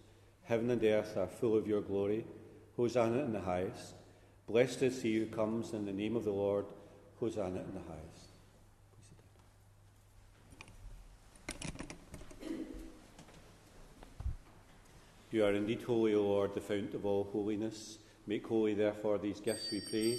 Heaven 0.45 0.71
and 0.71 0.83
earth 0.85 1.17
are 1.17 1.27
full 1.27 1.57
of 1.57 1.67
your 1.67 1.81
glory. 1.81 2.25
Hosanna 2.77 3.19
in 3.25 3.33
the 3.33 3.41
highest. 3.41 3.95
Blessed 4.47 4.83
is 4.83 5.03
he 5.03 5.19
who 5.19 5.27
comes 5.27 5.73
in 5.73 5.87
the 5.87 5.93
name 5.93 6.15
of 6.15 6.25
the 6.25 6.31
Lord. 6.31 6.67
Hosanna 7.19 7.61
in 7.61 7.75
the 7.75 7.81
highest. 7.89 8.27
You 15.33 15.45
are 15.45 15.55
indeed 15.55 15.83
holy, 15.83 16.15
O 16.15 16.23
Lord, 16.23 16.55
the 16.55 16.61
fount 16.61 16.95
of 16.95 17.05
all 17.05 17.29
holiness. 17.33 17.99
Make 18.27 18.47
holy, 18.47 18.75
therefore, 18.75 19.19
these 19.19 19.41
gifts, 19.41 19.71
we 19.73 19.81
pray, 19.91 20.19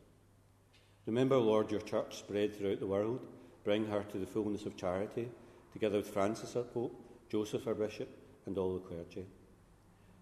Remember, 1.05 1.37
Lord, 1.37 1.71
your 1.71 1.81
church 1.81 2.17
spread 2.17 2.55
throughout 2.55 2.79
the 2.79 2.87
world. 2.87 3.19
Bring 3.63 3.87
her 3.87 4.03
to 4.03 4.17
the 4.17 4.25
fullness 4.25 4.65
of 4.65 4.77
charity, 4.77 5.29
together 5.73 5.97
with 5.97 6.09
Francis 6.09 6.55
our 6.55 6.63
Pope, 6.63 6.95
Joseph 7.29 7.67
our 7.67 7.73
Bishop, 7.73 8.09
and 8.45 8.57
all 8.57 8.73
the 8.73 8.79
clergy. 8.79 9.25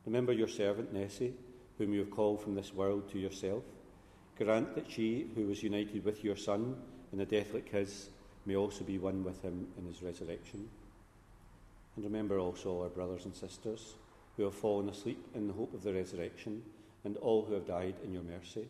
Remember 0.05 0.33
your 0.33 0.47
servant 0.47 0.93
Nessie, 0.93 1.33
whom 1.77 1.93
you 1.93 1.99
have 1.99 2.11
called 2.11 2.41
from 2.41 2.55
this 2.55 2.73
world 2.73 3.09
to 3.11 3.19
yourself. 3.19 3.63
Grant 4.37 4.75
that 4.75 4.89
she, 4.89 5.29
who 5.35 5.47
was 5.47 5.63
united 5.63 6.03
with 6.03 6.23
your 6.23 6.35
Son 6.35 6.75
in 7.11 7.19
a 7.19 7.25
death 7.25 7.53
like 7.53 7.69
his, 7.69 8.09
may 8.45 8.55
also 8.55 8.83
be 8.83 8.97
one 8.97 9.23
with 9.23 9.41
him 9.41 9.67
in 9.77 9.85
his 9.85 10.01
resurrection. 10.01 10.69
And 11.95 12.05
remember 12.05 12.39
also 12.39 12.83
our 12.83 12.89
brothers 12.89 13.25
and 13.25 13.35
sisters 13.35 13.95
who 14.37 14.43
have 14.43 14.55
fallen 14.55 14.87
asleep 14.87 15.25
in 15.35 15.47
the 15.47 15.53
hope 15.53 15.73
of 15.73 15.83
the 15.83 15.93
resurrection, 15.93 16.63
and 17.03 17.17
all 17.17 17.43
who 17.43 17.53
have 17.53 17.67
died 17.67 17.95
in 18.05 18.13
your 18.13 18.23
mercy. 18.23 18.69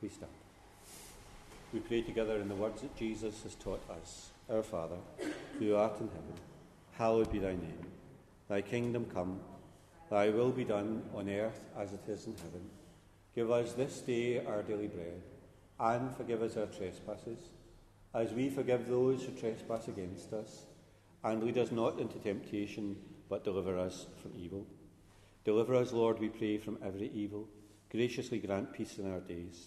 Please 0.00 0.12
stand. 0.12 0.30
We 1.72 1.80
pray 1.80 2.02
together 2.02 2.36
in 2.36 2.48
the 2.48 2.54
words 2.54 2.82
that 2.82 2.96
Jesus 2.96 3.42
has 3.42 3.56
taught 3.56 3.82
us. 3.90 4.30
Our 4.48 4.62
Father, 4.62 4.96
who 5.58 5.74
art 5.74 6.00
in 6.00 6.06
heaven, 6.06 6.34
hallowed 6.92 7.32
be 7.32 7.40
thy 7.40 7.50
name. 7.50 7.84
Thy 8.48 8.60
kingdom 8.62 9.06
come, 9.12 9.40
thy 10.08 10.30
will 10.30 10.50
be 10.50 10.64
done 10.64 11.02
on 11.14 11.28
earth 11.28 11.66
as 11.76 11.92
it 11.92 12.00
is 12.06 12.26
in 12.26 12.36
heaven. 12.36 12.70
Give 13.34 13.50
us 13.50 13.72
this 13.72 14.00
day 14.00 14.44
our 14.46 14.62
daily 14.62 14.86
bread, 14.86 15.20
and 15.80 16.14
forgive 16.16 16.42
us 16.42 16.56
our 16.56 16.66
trespasses, 16.66 17.40
as 18.14 18.32
we 18.32 18.50
forgive 18.50 18.86
those 18.88 19.24
who 19.24 19.32
trespass 19.32 19.88
against 19.88 20.32
us. 20.32 20.64
And 21.24 21.42
lead 21.42 21.58
us 21.58 21.72
not 21.72 21.98
into 21.98 22.18
temptation, 22.18 22.96
but 23.28 23.42
deliver 23.42 23.76
us 23.76 24.06
from 24.22 24.30
evil. 24.38 24.64
Deliver 25.44 25.74
us, 25.74 25.92
Lord, 25.92 26.20
we 26.20 26.28
pray, 26.28 26.56
from 26.56 26.78
every 26.84 27.10
evil. 27.12 27.48
Graciously 27.90 28.38
grant 28.38 28.72
peace 28.72 28.98
in 28.98 29.12
our 29.12 29.20
days 29.20 29.66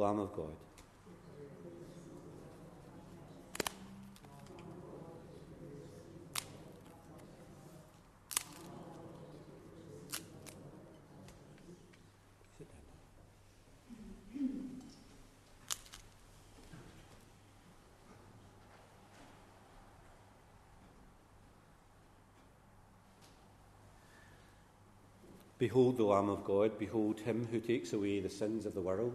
Lamb 0.00 0.18
of 0.18 0.32
God. 0.32 0.56
Behold 25.58 25.98
the 25.98 26.04
Lamb 26.04 26.30
of 26.30 26.42
God, 26.42 26.78
behold 26.78 27.20
him 27.20 27.46
who 27.52 27.60
takes 27.60 27.92
away 27.92 28.20
the 28.20 28.30
sins 28.30 28.64
of 28.64 28.72
the 28.72 28.80
world. 28.80 29.14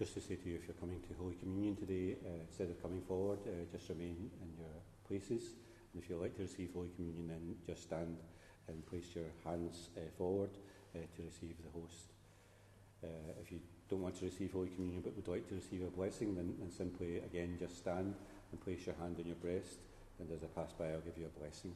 Just 0.00 0.14
to 0.14 0.20
say 0.22 0.34
to 0.34 0.48
you, 0.48 0.54
if 0.56 0.66
you're 0.66 0.80
coming 0.80 0.98
to 1.02 1.12
Holy 1.20 1.34
Communion 1.34 1.76
today, 1.76 2.16
uh, 2.24 2.40
instead 2.48 2.70
of 2.70 2.80
coming 2.80 3.02
forward, 3.02 3.38
uh, 3.44 3.68
just 3.70 3.86
remain 3.90 4.30
in 4.40 4.48
your 4.56 4.80
places. 5.06 5.52
And 5.92 6.02
if 6.02 6.08
you'd 6.08 6.22
like 6.22 6.34
to 6.36 6.42
receive 6.48 6.70
Holy 6.72 6.88
Communion, 6.96 7.28
then 7.28 7.54
just 7.66 7.82
stand 7.82 8.16
and 8.66 8.80
place 8.86 9.04
your 9.14 9.28
hands 9.44 9.90
uh, 9.98 10.00
forward 10.16 10.48
uh, 10.96 11.00
to 11.16 11.22
receive 11.22 11.54
the 11.60 11.78
host. 11.78 12.16
Uh, 13.04 13.36
if 13.44 13.52
you 13.52 13.60
don't 13.90 14.00
want 14.00 14.16
to 14.16 14.24
receive 14.24 14.52
Holy 14.52 14.70
Communion 14.70 15.02
but 15.02 15.14
would 15.16 15.28
like 15.28 15.46
to 15.50 15.54
receive 15.54 15.82
a 15.82 15.90
blessing, 15.92 16.34
then, 16.34 16.54
then 16.58 16.70
simply 16.70 17.18
again 17.18 17.58
just 17.60 17.76
stand 17.76 18.14
and 18.52 18.60
place 18.64 18.86
your 18.86 18.94
hand 18.96 19.16
on 19.18 19.26
your 19.26 19.36
breast, 19.36 19.84
and 20.18 20.32
as 20.32 20.42
I 20.42 20.46
pass 20.46 20.72
by, 20.72 20.96
I'll 20.96 21.04
give 21.04 21.18
you 21.18 21.26
a 21.26 21.38
blessing. 21.38 21.74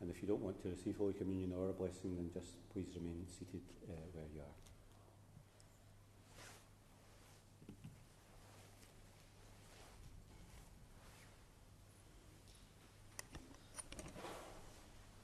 And 0.00 0.08
if 0.08 0.22
you 0.22 0.28
don't 0.28 0.40
want 0.40 0.62
to 0.62 0.70
receive 0.70 0.96
Holy 0.96 1.12
Communion 1.12 1.52
or 1.52 1.68
a 1.68 1.74
blessing, 1.74 2.16
then 2.16 2.30
just 2.32 2.56
please 2.72 2.88
remain 2.96 3.26
seated 3.28 3.60
uh, 3.90 3.92
where 4.14 4.24
you 4.32 4.40
are. 4.40 4.65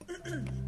Mm-hmm. 0.09 0.49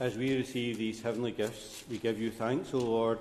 As 0.00 0.16
we 0.16 0.36
receive 0.36 0.78
these 0.78 1.02
heavenly 1.02 1.32
gifts, 1.32 1.82
we 1.90 1.98
give 1.98 2.20
you 2.20 2.30
thanks, 2.30 2.72
O 2.72 2.78
Lord, 2.78 3.18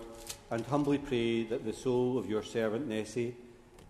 and 0.51 0.63
humbly 0.63 0.99
pray 0.99 1.41
that 1.45 1.65
the 1.65 1.73
soul 1.73 2.19
of 2.19 2.29
your 2.29 2.43
servant 2.43 2.87
Nessie, 2.87 3.35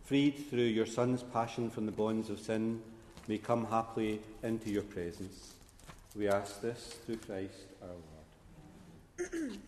freed 0.06 0.50
through 0.50 0.62
your 0.62 0.86
Son's 0.86 1.22
passion 1.22 1.70
from 1.70 1.86
the 1.86 1.92
bonds 1.92 2.30
of 2.30 2.40
sin, 2.40 2.82
may 3.28 3.40
come 3.40 3.66
happily 3.66 4.22
into 4.42 4.70
your 4.70 4.84
presence. 4.84 5.56
We 6.16 6.30
ask 6.30 6.62
this 6.62 6.96
through 7.06 7.18
Christ 7.18 7.66
our 7.82 7.90
Lord. 7.90 9.60